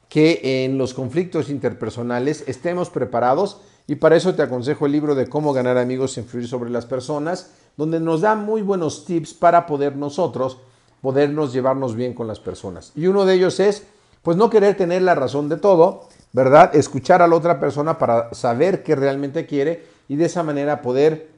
que 0.09 0.63
en 0.65 0.77
los 0.77 0.93
conflictos 0.93 1.49
interpersonales 1.49 2.43
estemos 2.47 2.89
preparados 2.89 3.61
Y 3.85 3.95
para 3.95 4.15
eso 4.15 4.33
te 4.33 4.41
aconsejo 4.41 4.85
el 4.85 4.93
libro 4.93 5.15
de 5.15 5.27
Cómo 5.27 5.51
ganar 5.51 5.77
amigos 5.77 6.17
e 6.17 6.21
influir 6.21 6.47
sobre 6.47 6.69
las 6.69 6.85
personas, 6.85 7.51
donde 7.75 7.99
nos 7.99 8.21
da 8.21 8.35
muy 8.35 8.61
buenos 8.61 9.05
tips 9.05 9.33
para 9.33 9.65
poder 9.65 9.95
nosotros 9.95 10.57
podernos 11.01 11.51
llevarnos 11.51 11.95
bien 11.95 12.13
con 12.13 12.27
las 12.27 12.39
personas. 12.39 12.93
Y 12.95 13.07
uno 13.07 13.25
de 13.25 13.33
ellos 13.33 13.59
es, 13.59 13.83
pues 14.21 14.37
no 14.37 14.49
querer 14.49 14.77
tener 14.77 15.01
la 15.01 15.15
razón 15.15 15.49
de 15.49 15.57
todo, 15.57 16.07
¿verdad? 16.31 16.73
Escuchar 16.73 17.21
a 17.21 17.27
la 17.27 17.35
otra 17.35 17.59
persona 17.59 17.97
para 17.97 18.33
saber 18.33 18.83
qué 18.83 18.95
realmente 18.95 19.45
quiere 19.45 19.85
y 20.07 20.15
de 20.15 20.25
esa 20.25 20.43
manera 20.43 20.81
poder 20.81 21.29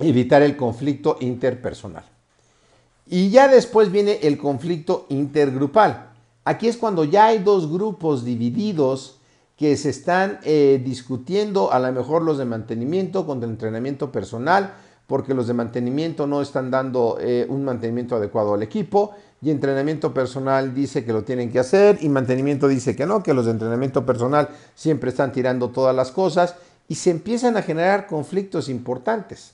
evitar 0.00 0.42
el 0.42 0.56
conflicto 0.56 1.16
interpersonal. 1.20 2.04
Y 3.06 3.30
ya 3.30 3.46
después 3.46 3.92
viene 3.92 4.18
el 4.22 4.36
conflicto 4.36 5.06
intergrupal. 5.10 6.07
Aquí 6.48 6.66
es 6.66 6.78
cuando 6.78 7.04
ya 7.04 7.26
hay 7.26 7.40
dos 7.40 7.70
grupos 7.70 8.24
divididos 8.24 9.18
que 9.58 9.76
se 9.76 9.90
están 9.90 10.38
eh, 10.44 10.80
discutiendo, 10.82 11.70
a 11.70 11.78
lo 11.78 11.92
mejor 11.92 12.22
los 12.22 12.38
de 12.38 12.46
mantenimiento 12.46 13.26
contra 13.26 13.46
entrenamiento 13.46 14.10
personal, 14.10 14.72
porque 15.06 15.34
los 15.34 15.46
de 15.46 15.52
mantenimiento 15.52 16.26
no 16.26 16.40
están 16.40 16.70
dando 16.70 17.18
eh, 17.20 17.44
un 17.50 17.66
mantenimiento 17.66 18.16
adecuado 18.16 18.54
al 18.54 18.62
equipo 18.62 19.12
y 19.42 19.50
entrenamiento 19.50 20.14
personal 20.14 20.74
dice 20.74 21.04
que 21.04 21.12
lo 21.12 21.22
tienen 21.22 21.52
que 21.52 21.58
hacer 21.58 21.98
y 22.00 22.08
mantenimiento 22.08 22.66
dice 22.66 22.96
que 22.96 23.04
no, 23.04 23.22
que 23.22 23.34
los 23.34 23.44
de 23.44 23.50
entrenamiento 23.50 24.06
personal 24.06 24.48
siempre 24.74 25.10
están 25.10 25.32
tirando 25.32 25.68
todas 25.68 25.94
las 25.94 26.10
cosas 26.12 26.54
y 26.88 26.94
se 26.94 27.10
empiezan 27.10 27.58
a 27.58 27.62
generar 27.62 28.06
conflictos 28.06 28.70
importantes. 28.70 29.52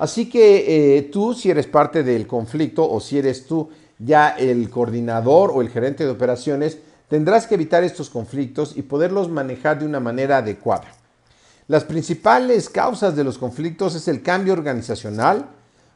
Así 0.00 0.28
que 0.28 0.96
eh, 0.96 1.02
tú 1.02 1.34
si 1.34 1.50
eres 1.50 1.68
parte 1.68 2.02
del 2.02 2.26
conflicto 2.26 2.90
o 2.90 2.98
si 2.98 3.18
eres 3.18 3.46
tú 3.46 3.68
ya 4.04 4.30
el 4.30 4.68
coordinador 4.70 5.50
o 5.54 5.60
el 5.62 5.68
gerente 5.68 6.04
de 6.04 6.10
operaciones, 6.10 6.78
tendrás 7.08 7.46
que 7.46 7.54
evitar 7.54 7.84
estos 7.84 8.10
conflictos 8.10 8.76
y 8.76 8.82
poderlos 8.82 9.28
manejar 9.28 9.78
de 9.78 9.86
una 9.86 10.00
manera 10.00 10.38
adecuada. 10.38 10.88
Las 11.68 11.84
principales 11.84 12.68
causas 12.68 13.14
de 13.14 13.24
los 13.24 13.38
conflictos 13.38 13.94
es 13.94 14.08
el 14.08 14.22
cambio 14.22 14.52
organizacional, 14.52 15.46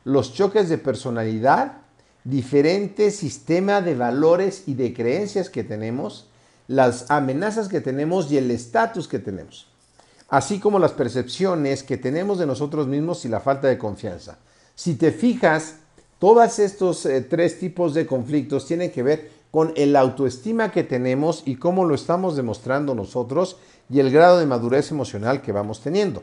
los 0.05 0.33
choques 0.33 0.69
de 0.69 0.79
personalidad, 0.79 1.79
diferentes 2.23 3.16
sistemas 3.16 3.85
de 3.85 3.95
valores 3.95 4.64
y 4.66 4.75
de 4.75 4.95
creencias 4.95 5.51
que 5.51 5.64
tenemos, 5.64 6.29
las 6.69 7.11
amenazas 7.11 7.69
que 7.69 7.81
tenemos 7.81 8.31
y 8.31 8.38
el 8.38 8.51
estatus 8.51 9.09
que 9.09 9.19
tenemos, 9.19 9.69
así 10.29 10.59
como 10.61 10.79
las 10.79 10.92
percepciones 10.92 11.83
que 11.83 11.97
tenemos 11.97 12.38
de 12.38 12.47
nosotros 12.47 12.87
mismos 12.87 13.25
y 13.25 13.29
la 13.29 13.40
falta 13.40 13.69
de 13.69 13.79
confianza. 13.79 14.38
Si 14.75 14.95
te 14.95 15.12
fijas, 15.12 15.77
todos 16.18 16.59
estos 16.59 17.07
eh, 17.07 17.20
tres 17.20 17.59
tipos 17.59 17.94
de 17.94 18.07
conflictos 18.07 18.66
tienen 18.66 18.90
que 18.90 19.02
ver 19.02 19.31
con 19.50 19.72
el 19.76 19.96
autoestima 19.96 20.72
que 20.72 20.85
tenemos 20.85 21.42
y 21.46 21.57
cómo 21.57 21.85
lo 21.85 21.94
estamos 21.94 22.37
demostrando 22.37 22.94
nosotros 22.94 23.57
y 23.90 24.00
el 24.00 24.11
grado 24.11 24.38
de 24.38 24.46
madurez 24.46 24.90
emocional 24.90 25.42
que 25.42 25.52
vamos 25.52 25.81
teniendo. 25.81 26.22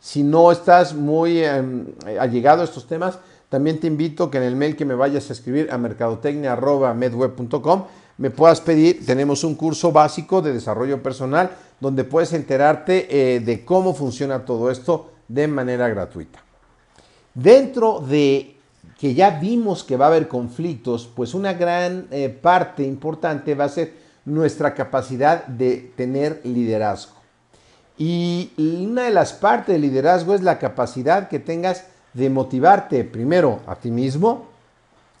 Si 0.00 0.22
no 0.22 0.52
estás 0.52 0.94
muy 0.94 1.42
em, 1.42 1.86
allegado 2.18 2.62
a 2.62 2.64
estos 2.64 2.86
temas, 2.86 3.18
también 3.48 3.80
te 3.80 3.86
invito 3.86 4.30
que 4.30 4.36
en 4.38 4.44
el 4.44 4.56
mail 4.56 4.76
que 4.76 4.84
me 4.84 4.94
vayas 4.94 5.30
a 5.30 5.32
escribir 5.32 5.70
a 5.70 5.78
mercadotecnia.medweb.com 5.78 7.84
me 8.18 8.30
puedas 8.30 8.60
pedir, 8.60 9.06
tenemos 9.06 9.44
un 9.44 9.54
curso 9.54 9.92
básico 9.92 10.42
de 10.42 10.52
desarrollo 10.52 11.02
personal 11.02 11.50
donde 11.80 12.04
puedes 12.04 12.34
enterarte 12.34 13.34
eh, 13.34 13.40
de 13.40 13.64
cómo 13.64 13.94
funciona 13.94 14.44
todo 14.44 14.70
esto 14.70 15.12
de 15.26 15.48
manera 15.48 15.88
gratuita. 15.88 16.44
Dentro 17.34 18.00
de 18.00 18.59
que 19.00 19.14
ya 19.14 19.30
vimos 19.30 19.82
que 19.82 19.96
va 19.96 20.04
a 20.04 20.08
haber 20.08 20.28
conflictos, 20.28 21.08
pues 21.16 21.32
una 21.32 21.54
gran 21.54 22.06
eh, 22.10 22.28
parte 22.28 22.82
importante 22.82 23.54
va 23.54 23.64
a 23.64 23.70
ser 23.70 23.94
nuestra 24.26 24.74
capacidad 24.74 25.46
de 25.46 25.90
tener 25.96 26.42
liderazgo. 26.44 27.14
Y 27.96 28.50
una 28.58 29.04
de 29.04 29.10
las 29.10 29.32
partes 29.32 29.72
del 29.72 29.80
liderazgo 29.80 30.34
es 30.34 30.42
la 30.42 30.58
capacidad 30.58 31.28
que 31.28 31.38
tengas 31.38 31.86
de 32.12 32.28
motivarte 32.28 33.04
primero 33.04 33.60
a 33.66 33.76
ti 33.76 33.90
mismo, 33.90 34.48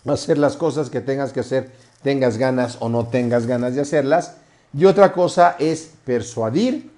hacer 0.04 0.36
las 0.36 0.58
cosas 0.58 0.90
que 0.90 1.00
tengas 1.00 1.32
que 1.32 1.40
hacer, 1.40 1.72
tengas 2.02 2.36
ganas 2.36 2.76
o 2.80 2.90
no 2.90 3.06
tengas 3.06 3.46
ganas 3.46 3.74
de 3.74 3.80
hacerlas. 3.80 4.36
Y 4.76 4.84
otra 4.84 5.14
cosa 5.14 5.56
es 5.58 5.92
persuadir 6.04 6.90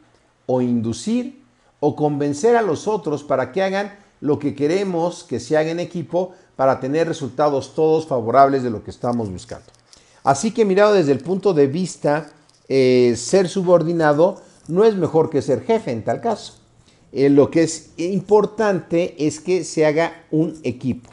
o 0.47 0.61
inducir 0.61 1.45
o 1.79 1.95
convencer 1.95 2.57
a 2.57 2.63
los 2.63 2.89
otros 2.89 3.23
para 3.23 3.53
que 3.53 3.63
hagan 3.63 3.93
lo 4.21 4.39
que 4.39 4.55
queremos 4.55 5.25
que 5.25 5.41
se 5.41 5.57
haga 5.57 5.71
en 5.71 5.81
equipo 5.81 6.33
para 6.57 6.81
tener 6.81 7.09
resultados 7.09 7.75
todos 7.75 8.07
favorables 8.07 8.63
de 8.63 8.71
lo 8.71 8.83
que 8.85 8.91
estamos 8.91 9.31
buscando. 9.31 9.67
Así 10.25 10.53
que 10.53 10.65
mirado 10.65 10.95
desde 10.95 11.13
el 11.13 11.21
punto 11.21 11.53
de 11.53 11.67
vista, 11.67 12.31
eh, 12.69 13.15
ser 13.17 13.49
subordinado 13.49 14.41
no 14.69 14.85
es 14.85 14.95
mejor 14.95 15.31
que 15.31 15.43
ser 15.43 15.65
jefe 15.65 15.91
en 15.91 16.05
tal 16.05 16.21
caso. 16.21 16.55
Eh, 17.13 17.29
lo 17.29 17.51
que 17.51 17.63
es 17.63 17.91
importante 17.97 19.27
es 19.27 19.41
que 19.41 19.65
se 19.65 19.85
haga 19.85 20.25
un 20.31 20.59
equipo. 20.63 21.11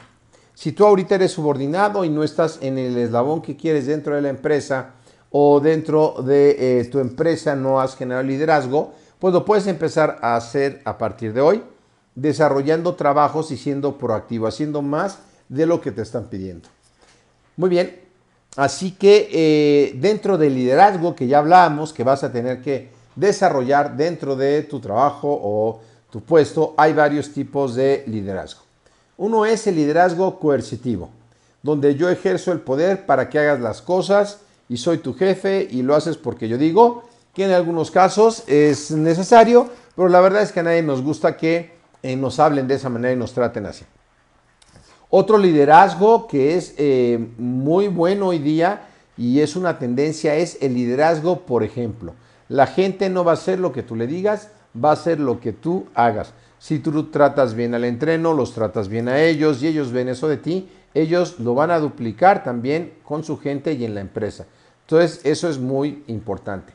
Si 0.54 0.72
tú 0.72 0.86
ahorita 0.86 1.14
eres 1.16 1.32
subordinado 1.32 2.04
y 2.04 2.10
no 2.10 2.22
estás 2.22 2.58
en 2.60 2.78
el 2.78 2.96
eslabón 2.96 3.42
que 3.42 3.56
quieres 3.56 3.86
dentro 3.86 4.14
de 4.14 4.22
la 4.22 4.28
empresa 4.28 4.94
o 5.30 5.60
dentro 5.60 6.16
de 6.22 6.80
eh, 6.80 6.84
tu 6.86 6.98
empresa 6.98 7.56
no 7.56 7.80
has 7.80 7.96
generado 7.96 8.24
liderazgo, 8.24 8.92
pues 9.18 9.34
lo 9.34 9.44
puedes 9.44 9.66
empezar 9.66 10.18
a 10.22 10.36
hacer 10.36 10.80
a 10.84 10.98
partir 10.98 11.32
de 11.32 11.40
hoy, 11.40 11.62
desarrollando 12.14 12.94
trabajos 12.94 13.50
y 13.50 13.56
siendo 13.56 13.98
proactivo, 13.98 14.46
haciendo 14.46 14.82
más 14.82 15.18
de 15.50 15.66
lo 15.66 15.82
que 15.82 15.92
te 15.92 16.00
están 16.00 16.24
pidiendo. 16.30 16.66
Muy 17.56 17.68
bien, 17.68 18.00
Así 18.56 18.92
que 18.92 19.28
eh, 19.32 19.92
dentro 19.96 20.36
del 20.36 20.54
liderazgo 20.54 21.14
que 21.14 21.28
ya 21.28 21.38
hablamos, 21.38 21.92
que 21.92 22.02
vas 22.02 22.24
a 22.24 22.32
tener 22.32 22.60
que 22.60 22.90
desarrollar 23.14 23.96
dentro 23.96 24.34
de 24.34 24.62
tu 24.62 24.80
trabajo 24.80 25.38
o 25.42 25.80
tu 26.10 26.20
puesto, 26.20 26.74
hay 26.76 26.92
varios 26.92 27.32
tipos 27.32 27.74
de 27.76 28.02
liderazgo. 28.08 28.62
Uno 29.16 29.46
es 29.46 29.66
el 29.66 29.76
liderazgo 29.76 30.40
coercitivo, 30.40 31.10
donde 31.62 31.94
yo 31.94 32.08
ejerzo 32.08 32.50
el 32.50 32.60
poder 32.60 33.06
para 33.06 33.28
que 33.28 33.38
hagas 33.38 33.60
las 33.60 33.82
cosas 33.82 34.40
y 34.68 34.78
soy 34.78 34.98
tu 34.98 35.14
jefe 35.14 35.68
y 35.70 35.82
lo 35.82 35.94
haces 35.94 36.16
porque 36.16 36.48
yo 36.48 36.58
digo, 36.58 37.04
que 37.34 37.44
en 37.44 37.52
algunos 37.52 37.92
casos 37.92 38.42
es 38.48 38.90
necesario, 38.90 39.68
pero 39.94 40.08
la 40.08 40.20
verdad 40.20 40.42
es 40.42 40.50
que 40.50 40.60
a 40.60 40.64
nadie 40.64 40.82
nos 40.82 41.02
gusta 41.02 41.36
que 41.36 41.70
eh, 42.02 42.16
nos 42.16 42.40
hablen 42.40 42.66
de 42.66 42.74
esa 42.74 42.88
manera 42.88 43.14
y 43.14 43.16
nos 43.16 43.32
traten 43.32 43.66
así. 43.66 43.84
Otro 45.10 45.38
liderazgo 45.38 46.28
que 46.28 46.56
es 46.56 46.74
eh, 46.78 47.18
muy 47.36 47.88
bueno 47.88 48.28
hoy 48.28 48.38
día 48.38 48.82
y 49.16 49.40
es 49.40 49.56
una 49.56 49.76
tendencia 49.76 50.36
es 50.36 50.58
el 50.60 50.74
liderazgo, 50.74 51.40
por 51.40 51.64
ejemplo. 51.64 52.14
La 52.48 52.68
gente 52.68 53.10
no 53.10 53.24
va 53.24 53.32
a 53.32 53.34
hacer 53.34 53.58
lo 53.58 53.72
que 53.72 53.82
tú 53.82 53.96
le 53.96 54.06
digas, 54.06 54.50
va 54.72 54.90
a 54.90 54.92
hacer 54.92 55.18
lo 55.18 55.40
que 55.40 55.52
tú 55.52 55.86
hagas. 55.94 56.32
Si 56.60 56.78
tú 56.78 57.10
tratas 57.10 57.54
bien 57.54 57.74
al 57.74 57.84
entreno, 57.84 58.34
los 58.34 58.54
tratas 58.54 58.88
bien 58.88 59.08
a 59.08 59.20
ellos 59.20 59.60
y 59.62 59.66
ellos 59.66 59.90
ven 59.90 60.08
eso 60.08 60.28
de 60.28 60.36
ti, 60.36 60.68
ellos 60.94 61.40
lo 61.40 61.54
van 61.54 61.72
a 61.72 61.80
duplicar 61.80 62.44
también 62.44 62.92
con 63.02 63.24
su 63.24 63.36
gente 63.36 63.72
y 63.72 63.84
en 63.84 63.96
la 63.96 64.00
empresa. 64.00 64.46
Entonces, 64.82 65.20
eso 65.24 65.48
es 65.48 65.58
muy 65.58 66.04
importante. 66.06 66.72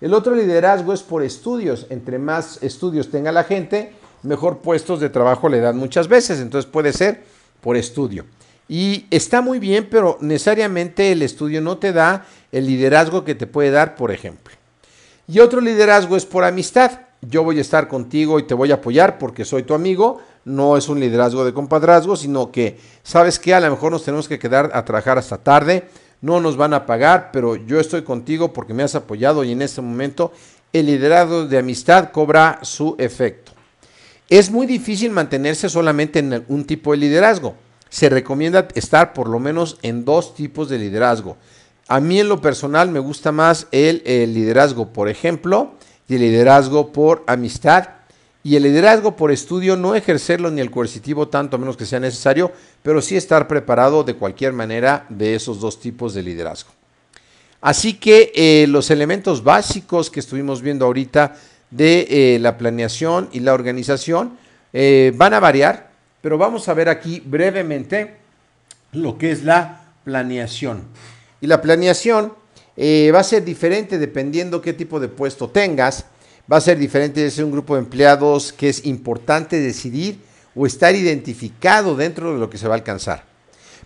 El 0.00 0.12
otro 0.12 0.34
liderazgo 0.34 0.92
es 0.92 1.02
por 1.02 1.22
estudios. 1.22 1.86
Entre 1.90 2.18
más 2.18 2.62
estudios 2.62 3.10
tenga 3.10 3.30
la 3.30 3.44
gente, 3.44 3.92
mejor 4.22 4.58
puestos 4.58 4.98
de 5.00 5.08
trabajo 5.08 5.48
le 5.48 5.60
dan 5.60 5.76
muchas 5.76 6.08
veces. 6.08 6.40
Entonces 6.40 6.70
puede 6.70 6.92
ser 6.92 7.35
por 7.60 7.76
estudio. 7.76 8.24
Y 8.68 9.06
está 9.10 9.40
muy 9.40 9.58
bien, 9.58 9.88
pero 9.90 10.18
necesariamente 10.20 11.12
el 11.12 11.22
estudio 11.22 11.60
no 11.60 11.78
te 11.78 11.92
da 11.92 12.26
el 12.50 12.66
liderazgo 12.66 13.24
que 13.24 13.34
te 13.34 13.46
puede 13.46 13.70
dar, 13.70 13.94
por 13.94 14.10
ejemplo. 14.10 14.54
Y 15.28 15.40
otro 15.40 15.60
liderazgo 15.60 16.16
es 16.16 16.26
por 16.26 16.44
amistad. 16.44 17.00
Yo 17.20 17.42
voy 17.42 17.58
a 17.58 17.60
estar 17.60 17.88
contigo 17.88 18.38
y 18.38 18.44
te 18.44 18.54
voy 18.54 18.70
a 18.70 18.76
apoyar 18.76 19.18
porque 19.18 19.44
soy 19.44 19.62
tu 19.62 19.74
amigo. 19.74 20.20
No 20.44 20.76
es 20.76 20.88
un 20.88 21.00
liderazgo 21.00 21.44
de 21.44 21.52
compadrazgo, 21.52 22.16
sino 22.16 22.52
que, 22.52 22.78
¿sabes 23.02 23.38
que 23.38 23.54
A 23.54 23.60
lo 23.60 23.70
mejor 23.70 23.92
nos 23.92 24.04
tenemos 24.04 24.28
que 24.28 24.38
quedar 24.38 24.70
a 24.74 24.84
trabajar 24.84 25.18
hasta 25.18 25.38
tarde. 25.38 25.88
No 26.20 26.40
nos 26.40 26.56
van 26.56 26.74
a 26.74 26.86
pagar, 26.86 27.30
pero 27.32 27.56
yo 27.56 27.78
estoy 27.78 28.02
contigo 28.02 28.52
porque 28.52 28.74
me 28.74 28.82
has 28.82 28.94
apoyado 28.94 29.44
y 29.44 29.52
en 29.52 29.62
este 29.62 29.80
momento 29.80 30.32
el 30.72 30.86
liderazgo 30.86 31.46
de 31.46 31.58
amistad 31.58 32.10
cobra 32.10 32.58
su 32.62 32.94
efecto. 32.98 33.52
Es 34.28 34.50
muy 34.50 34.66
difícil 34.66 35.12
mantenerse 35.12 35.68
solamente 35.68 36.18
en 36.18 36.44
un 36.48 36.64
tipo 36.64 36.90
de 36.90 36.98
liderazgo. 36.98 37.54
Se 37.88 38.08
recomienda 38.08 38.66
estar 38.74 39.12
por 39.12 39.28
lo 39.28 39.38
menos 39.38 39.78
en 39.82 40.04
dos 40.04 40.34
tipos 40.34 40.68
de 40.68 40.78
liderazgo. 40.78 41.36
A 41.86 42.00
mí 42.00 42.18
en 42.18 42.28
lo 42.28 42.40
personal 42.40 42.90
me 42.90 42.98
gusta 42.98 43.30
más 43.30 43.68
el, 43.70 44.02
liderazgo 44.34 44.92
por 44.92 45.08
ejemplo 45.08 45.74
y 46.08 46.16
el 46.16 46.22
liderazgo 46.22 46.92
por 46.92 47.22
amistad. 47.28 47.90
Y 48.42 48.56
el 48.56 48.64
liderazgo 48.64 49.16
por 49.16 49.30
estudio, 49.30 49.76
no 49.76 49.94
ejercerlo 49.94 50.50
ni 50.50 50.60
el 50.60 50.70
coercitivo 50.70 51.28
tanto 51.28 51.56
a 51.56 51.58
menos 51.58 51.76
que 51.76 51.86
sea 51.86 51.98
necesario, 51.98 52.52
pero 52.82 53.00
sí 53.02 53.16
estar 53.16 53.48
preparado 53.48 54.04
de 54.04 54.14
cualquier 54.14 54.52
manera 54.52 55.06
de 55.08 55.34
esos 55.34 55.60
dos 55.60 55.80
tipos 55.80 56.14
de 56.14 56.22
liderazgo. 56.22 56.70
Así 57.60 57.94
que 57.94 58.32
eh, 58.34 58.66
los 58.68 58.90
elementos 58.90 59.42
básicos 59.42 60.10
que 60.10 60.20
estuvimos 60.20 60.62
viendo 60.62 60.84
ahorita 60.84 61.34
de 61.70 62.06
eh, 62.08 62.38
la 62.38 62.58
planeación 62.58 63.28
y 63.32 63.40
la 63.40 63.54
organización 63.54 64.38
eh, 64.72 65.12
van 65.16 65.34
a 65.34 65.40
variar, 65.40 65.90
pero 66.20 66.38
vamos 66.38 66.68
a 66.68 66.74
ver 66.74 66.88
aquí 66.88 67.22
brevemente 67.24 68.16
lo 68.92 69.18
que 69.18 69.32
es 69.32 69.44
la 69.44 69.82
planeación. 70.04 70.84
Y 71.40 71.46
la 71.46 71.60
planeación 71.60 72.32
eh, 72.76 73.10
va 73.14 73.20
a 73.20 73.24
ser 73.24 73.44
diferente 73.44 73.98
dependiendo 73.98 74.60
qué 74.60 74.72
tipo 74.72 75.00
de 75.00 75.08
puesto 75.08 75.48
tengas, 75.48 76.06
va 76.50 76.58
a 76.58 76.60
ser 76.60 76.78
diferente 76.78 77.20
de 77.20 77.30
ser 77.30 77.44
un 77.44 77.52
grupo 77.52 77.74
de 77.74 77.80
empleados 77.80 78.52
que 78.52 78.68
es 78.68 78.84
importante 78.86 79.60
decidir 79.60 80.18
o 80.54 80.66
estar 80.66 80.94
identificado 80.94 81.96
dentro 81.96 82.32
de 82.32 82.38
lo 82.38 82.48
que 82.48 82.58
se 82.58 82.68
va 82.68 82.74
a 82.74 82.78
alcanzar. 82.78 83.24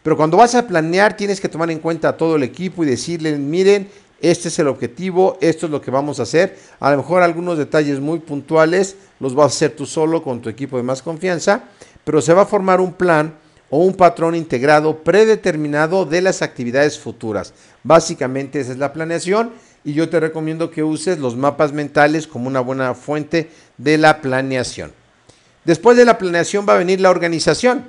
Pero 0.03 0.17
cuando 0.17 0.37
vas 0.37 0.55
a 0.55 0.67
planear 0.67 1.17
tienes 1.17 1.41
que 1.41 1.49
tomar 1.49 1.71
en 1.71 1.79
cuenta 1.79 2.11
a 2.11 2.17
todo 2.17 2.37
el 2.37 2.43
equipo 2.43 2.83
y 2.83 2.87
decirle, 2.87 3.37
miren, 3.37 3.89
este 4.21 4.49
es 4.49 4.59
el 4.59 4.69
objetivo, 4.69 5.39
esto 5.41 5.67
es 5.67 5.73
lo 5.73 5.81
que 5.81 5.91
vamos 5.91 6.21
a 6.21 6.25
hacer. 6.25 6.59
A 6.79 6.91
lo 6.91 6.99
mejor 6.99 7.23
algunos 7.23 7.59
detalles 7.59 8.01
muy 8.01 8.19
puntuales 8.19 8.97
los 9.19 9.35
vas 9.35 9.45
a 9.45 9.57
hacer 9.57 9.71
tú 9.73 9.87
solo 9.87 10.23
con 10.23 10.41
tu 10.41 10.49
equipo 10.49 10.77
de 10.77 10.83
más 10.83 11.03
confianza, 11.03 11.65
pero 12.05 12.21
se 12.21 12.35
va 12.35 12.43
a 12.43 12.47
formar 12.47 12.81
un 12.81 12.93
plan 12.93 13.35
o 13.71 13.79
un 13.85 13.95
patrón 13.95 14.35
integrado 14.35 14.99
predeterminado 14.99 16.05
de 16.05 16.21
las 16.21 16.43
actividades 16.43 16.99
futuras. 16.99 17.55
Básicamente 17.83 18.61
esa 18.61 18.73
es 18.73 18.79
la 18.79 18.93
planeación 18.93 19.53
y 19.85 19.95
yo 19.95 20.09
te 20.09 20.21
recomiendo 20.21 20.71
que 20.71 20.83
uses 20.83 21.19
los 21.19 21.37
mapas 21.37 21.73
mentales 21.73 22.27
como 22.27 22.49
una 22.49 22.61
buena 22.61 22.95
fuente 22.95 23.51
de 23.79 23.97
la 23.97 24.21
planeación. 24.21 24.93
Después 25.65 25.97
de 25.97 26.05
la 26.05 26.19
planeación 26.19 26.67
va 26.69 26.75
a 26.75 26.79
venir 26.79 27.01
la 27.01 27.11
organización 27.11 27.85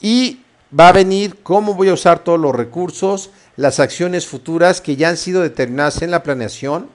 y 0.00 0.43
va 0.78 0.88
a 0.88 0.92
venir 0.92 1.36
cómo 1.42 1.74
voy 1.74 1.88
a 1.88 1.94
usar 1.94 2.24
todos 2.24 2.40
los 2.40 2.54
recursos, 2.54 3.30
las 3.56 3.78
acciones 3.78 4.26
futuras 4.26 4.80
que 4.80 4.96
ya 4.96 5.08
han 5.08 5.16
sido 5.16 5.42
determinadas 5.42 6.02
en 6.02 6.10
la 6.10 6.22
planeación, 6.22 6.88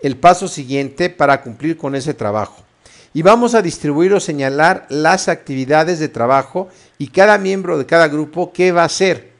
el 0.00 0.16
paso 0.16 0.46
siguiente 0.46 1.10
para 1.10 1.42
cumplir 1.42 1.76
con 1.76 1.94
ese 1.94 2.14
trabajo. 2.14 2.62
Y 3.12 3.22
vamos 3.22 3.54
a 3.54 3.62
distribuir 3.62 4.12
o 4.12 4.20
señalar 4.20 4.86
las 4.88 5.28
actividades 5.28 5.98
de 5.98 6.08
trabajo 6.08 6.68
y 6.98 7.08
cada 7.08 7.38
miembro 7.38 7.78
de 7.78 7.86
cada 7.86 8.08
grupo 8.08 8.52
qué 8.52 8.72
va 8.72 8.82
a 8.82 8.86
hacer, 8.86 9.32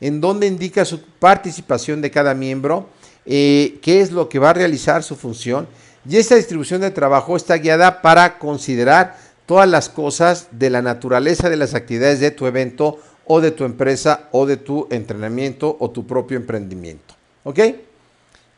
en 0.00 0.20
dónde 0.20 0.46
indica 0.46 0.84
su 0.84 1.02
participación 1.02 2.00
de 2.02 2.10
cada 2.10 2.34
miembro, 2.34 2.88
eh, 3.26 3.78
qué 3.82 4.00
es 4.00 4.12
lo 4.12 4.28
que 4.28 4.38
va 4.38 4.50
a 4.50 4.54
realizar 4.54 5.02
su 5.02 5.16
función. 5.16 5.66
Y 6.08 6.16
esta 6.16 6.34
distribución 6.34 6.80
de 6.80 6.90
trabajo 6.90 7.36
está 7.36 7.56
guiada 7.56 8.02
para 8.02 8.38
considerar 8.38 9.16
todas 9.46 9.68
las 9.68 9.88
cosas 9.88 10.48
de 10.50 10.70
la 10.70 10.82
naturaleza 10.82 11.48
de 11.50 11.56
las 11.56 11.74
actividades 11.74 12.20
de 12.20 12.30
tu 12.30 12.46
evento 12.46 12.98
o 13.26 13.40
de 13.40 13.50
tu 13.50 13.64
empresa 13.64 14.28
o 14.32 14.46
de 14.46 14.56
tu 14.56 14.86
entrenamiento 14.90 15.76
o 15.78 15.90
tu 15.90 16.06
propio 16.06 16.36
emprendimiento. 16.36 17.14
¿Ok? 17.44 17.60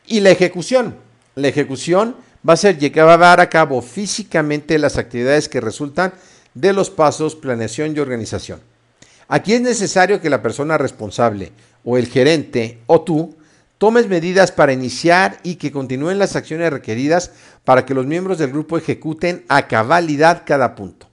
Y 0.07 0.19
la 0.19 0.31
ejecución. 0.31 0.95
La 1.35 1.47
ejecución 1.47 2.15
va 2.47 2.53
a 2.53 2.57
ser 2.57 2.77
llevar 2.77 3.39
a 3.39 3.49
cabo 3.49 3.81
físicamente 3.81 4.77
las 4.77 4.97
actividades 4.97 5.49
que 5.49 5.61
resultan 5.61 6.13
de 6.53 6.73
los 6.73 6.89
pasos 6.89 7.35
planeación 7.35 7.95
y 7.95 7.99
organización. 7.99 8.61
Aquí 9.27 9.53
es 9.53 9.61
necesario 9.61 10.21
que 10.21 10.29
la 10.29 10.41
persona 10.41 10.77
responsable 10.77 11.51
o 11.83 11.97
el 11.97 12.07
gerente 12.07 12.79
o 12.85 13.01
tú 13.01 13.35
tomes 13.77 14.07
medidas 14.07 14.51
para 14.51 14.73
iniciar 14.73 15.39
y 15.43 15.55
que 15.55 15.71
continúen 15.71 16.19
las 16.19 16.35
acciones 16.35 16.71
requeridas 16.71 17.31
para 17.63 17.85
que 17.85 17.93
los 17.93 18.05
miembros 18.05 18.37
del 18.37 18.51
grupo 18.51 18.77
ejecuten 18.77 19.43
a 19.49 19.67
cabalidad 19.67 20.43
cada 20.45 20.75
punto. 20.75 21.07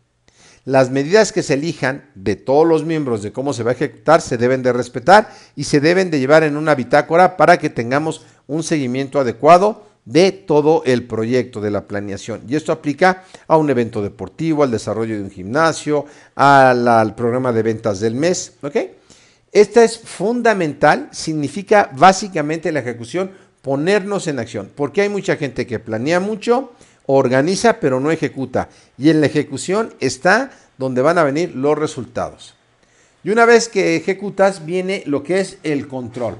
Las 0.64 0.90
medidas 0.90 1.32
que 1.32 1.42
se 1.42 1.54
elijan 1.54 2.04
de 2.14 2.36
todos 2.36 2.66
los 2.66 2.84
miembros 2.84 3.22
de 3.22 3.32
cómo 3.32 3.52
se 3.52 3.64
va 3.64 3.72
a 3.72 3.74
ejecutar 3.74 4.20
se 4.20 4.38
deben 4.38 4.62
de 4.62 4.72
respetar 4.72 5.32
y 5.56 5.64
se 5.64 5.80
deben 5.80 6.10
de 6.10 6.20
llevar 6.20 6.44
en 6.44 6.56
una 6.56 6.76
bitácora 6.76 7.36
para 7.36 7.58
que 7.58 7.68
tengamos 7.68 8.24
un 8.46 8.62
seguimiento 8.62 9.18
adecuado 9.18 9.86
de 10.04 10.32
todo 10.32 10.82
el 10.84 11.04
proyecto 11.04 11.60
de 11.60 11.70
la 11.70 11.86
planeación. 11.86 12.42
Y 12.48 12.56
esto 12.56 12.72
aplica 12.72 13.24
a 13.46 13.56
un 13.56 13.70
evento 13.70 14.02
deportivo, 14.02 14.62
al 14.62 14.70
desarrollo 14.70 15.16
de 15.16 15.22
un 15.22 15.30
gimnasio, 15.30 16.06
al, 16.34 17.14
programa 17.14 17.52
de 17.52 17.62
ventas 17.62 18.00
del 18.00 18.14
mes. 18.14 18.54
¿ok? 18.62 18.76
Esta 19.52 19.84
es 19.84 19.98
fundamental, 19.98 21.08
significa 21.12 21.90
básicamente 21.94 22.72
la 22.72 22.80
ejecución, 22.80 23.32
ponernos 23.62 24.26
en 24.26 24.38
acción, 24.40 24.70
porque 24.74 25.02
hay 25.02 25.08
mucha 25.08 25.36
gente 25.36 25.66
que 25.66 25.78
planea 25.78 26.18
mucho, 26.18 26.72
organiza 27.06 27.80
pero 27.80 28.00
no 28.00 28.10
ejecuta. 28.10 28.68
Y 28.98 29.10
en 29.10 29.20
la 29.20 29.26
ejecución 29.26 29.94
está 30.00 30.50
donde 30.78 31.02
van 31.02 31.18
a 31.18 31.24
venir 31.24 31.54
los 31.54 31.78
resultados. 31.78 32.54
Y 33.24 33.30
una 33.30 33.44
vez 33.44 33.68
que 33.68 33.96
ejecutas 33.96 34.66
viene 34.66 35.02
lo 35.06 35.22
que 35.22 35.40
es 35.40 35.58
el 35.62 35.86
control. 35.86 36.36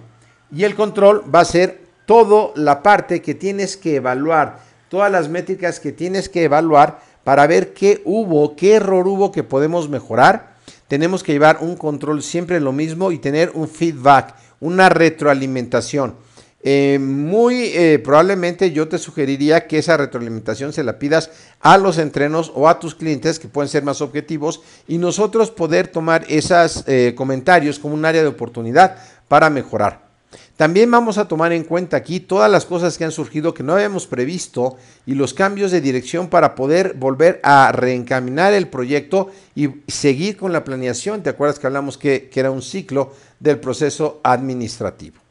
Y 0.55 0.65
el 0.65 0.75
control 0.75 1.25
va 1.33 1.41
a 1.41 1.45
ser 1.45 1.81
toda 2.07 2.51
la 2.57 2.83
parte 2.83 3.23
que 3.23 3.35
tienes 3.35 3.77
que 3.77 3.97
evaluar, 3.97 4.61
todas 4.89 5.11
las 5.11 5.29
métricas 5.29 5.81
que 5.81 5.93
tienes 5.93 6.29
que 6.29 6.45
evaluar 6.45 7.01
para 7.25 7.47
ver 7.47 7.73
qué 7.73 8.03
hubo, 8.05 8.57
qué 8.57 8.75
error 8.75 9.07
hubo 9.07 9.31
que 9.31 9.45
podemos 9.45 9.89
mejorar. 9.89 10.57
Tenemos 10.89 11.23
que 11.23 11.33
llevar 11.33 11.59
un 11.61 11.77
control 11.77 12.23
siempre 12.23 12.61
lo 12.61 12.73
mismo 12.73 13.13
y 13.13 13.19
tener 13.19 13.53
un 13.55 13.69
feedback, 13.69 14.35
una 14.61 14.89
retroalimentación. 14.89 16.15
Eh, 16.65 16.99
muy 17.01 17.73
eh, 17.75 17.99
probablemente 17.99 18.71
yo 18.71 18.87
te 18.87 18.99
sugeriría 18.99 19.67
que 19.67 19.79
esa 19.79 19.97
retroalimentación 19.97 20.73
se 20.73 20.85
la 20.85 21.01
pidas 21.01 21.31
a 21.61 21.77
los 21.77 21.99
entrenos 21.99 22.53
o 22.55 22.69
a 22.69 22.79
tus 22.79 22.95
clientes 22.95 23.41
que 23.41 23.49
pueden 23.49 23.69
ser 23.69 23.83
más 23.83 24.01
objetivos 24.01 24.63
y 24.87 24.99
nosotros 24.99 25.51
poder 25.51 25.89
tomar 25.89 26.25
esos 26.29 26.85
eh, 26.87 27.15
comentarios 27.17 27.81
como 27.81 27.95
un 27.95 28.05
área 28.05 28.23
de 28.23 28.29
oportunidad 28.29 28.97
para 29.27 29.51
mejorar. 29.51 30.03
También 30.57 30.89
vamos 30.89 31.19
a 31.19 31.27
tomar 31.27 31.53
en 31.53 31.65
cuenta 31.65 31.97
aquí 31.97 32.21
todas 32.21 32.49
las 32.49 32.65
cosas 32.65 32.97
que 32.97 33.05
han 33.05 33.11
surgido 33.11 33.53
que 33.55 33.65
no 33.65 33.75
habíamos 33.75 34.07
previsto 34.07 34.77
y 35.05 35.15
los 35.15 35.35
cambios 35.35 35.73
de 35.73 35.81
dirección 35.81 36.29
para 36.29 36.55
poder 36.55 36.95
volver 36.95 37.41
a 37.43 37.73
reencaminar 37.73 38.53
el 38.53 38.69
proyecto 38.69 39.31
y 39.57 39.71
seguir 39.89 40.37
con 40.37 40.53
la 40.53 40.63
planeación. 40.63 41.25
¿Te 41.25 41.31
acuerdas 41.31 41.59
que 41.59 41.67
hablamos 41.67 41.99
que, 41.99 42.29
que 42.29 42.39
era 42.39 42.53
un 42.53 42.63
ciclo 42.63 43.13
del 43.41 43.59
proceso 43.59 44.21
administrativo? 44.23 45.22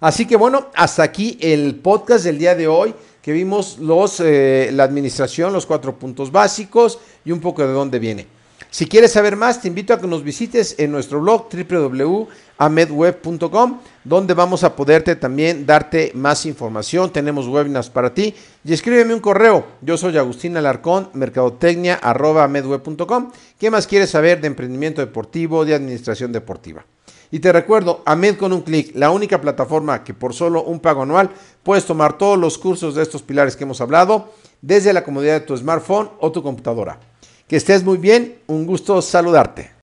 Así 0.00 0.26
que 0.26 0.36
bueno, 0.36 0.68
hasta 0.74 1.02
aquí 1.02 1.36
el 1.40 1.76
podcast 1.76 2.24
del 2.24 2.38
día 2.38 2.54
de 2.54 2.66
hoy, 2.66 2.94
que 3.20 3.32
vimos 3.32 3.78
los, 3.78 4.20
eh, 4.20 4.70
la 4.72 4.84
administración, 4.84 5.52
los 5.52 5.66
cuatro 5.66 5.98
puntos 5.98 6.32
básicos 6.32 6.98
y 7.24 7.32
un 7.32 7.40
poco 7.40 7.66
de 7.66 7.72
dónde 7.72 7.98
viene. 7.98 8.26
Si 8.70 8.86
quieres 8.86 9.12
saber 9.12 9.36
más, 9.36 9.60
te 9.60 9.68
invito 9.68 9.92
a 9.92 10.00
que 10.00 10.06
nos 10.06 10.22
visites 10.22 10.76
en 10.78 10.92
nuestro 10.92 11.20
blog 11.20 11.48
www.amedweb.com, 11.52 13.80
donde 14.04 14.32
vamos 14.32 14.62
a 14.62 14.76
poderte 14.76 15.16
también 15.16 15.66
darte 15.66 16.12
más 16.14 16.46
información. 16.46 17.12
Tenemos 17.12 17.48
webinars 17.48 17.90
para 17.90 18.14
ti 18.14 18.32
y 18.64 18.72
escríbeme 18.72 19.12
un 19.12 19.18
correo. 19.20 19.66
Yo 19.80 19.96
soy 19.96 20.16
Agustín 20.16 20.56
Alarcón, 20.56 21.10
mercadotecnia.amedweb.com. 21.14 23.32
¿Qué 23.58 23.72
más 23.72 23.88
quieres 23.88 24.10
saber 24.10 24.40
de 24.40 24.46
emprendimiento 24.46 25.00
deportivo, 25.00 25.64
de 25.64 25.74
administración 25.74 26.30
deportiva? 26.30 26.86
Y 27.30 27.38
te 27.38 27.52
recuerdo, 27.52 28.02
AMED 28.06 28.36
con 28.36 28.52
un 28.52 28.62
clic, 28.62 28.92
la 28.94 29.10
única 29.10 29.40
plataforma 29.40 30.02
que 30.02 30.14
por 30.14 30.34
solo 30.34 30.64
un 30.64 30.80
pago 30.80 31.02
anual 31.02 31.30
puedes 31.62 31.86
tomar 31.86 32.18
todos 32.18 32.38
los 32.38 32.58
cursos 32.58 32.96
de 32.96 33.02
estos 33.02 33.22
pilares 33.22 33.54
que 33.54 33.64
hemos 33.64 33.80
hablado 33.80 34.32
desde 34.60 34.92
la 34.92 35.04
comodidad 35.04 35.34
de 35.34 35.46
tu 35.46 35.56
smartphone 35.56 36.10
o 36.18 36.32
tu 36.32 36.42
computadora. 36.42 36.98
Que 37.46 37.56
estés 37.56 37.84
muy 37.84 37.98
bien, 37.98 38.38
un 38.48 38.66
gusto 38.66 39.00
saludarte. 39.00 39.70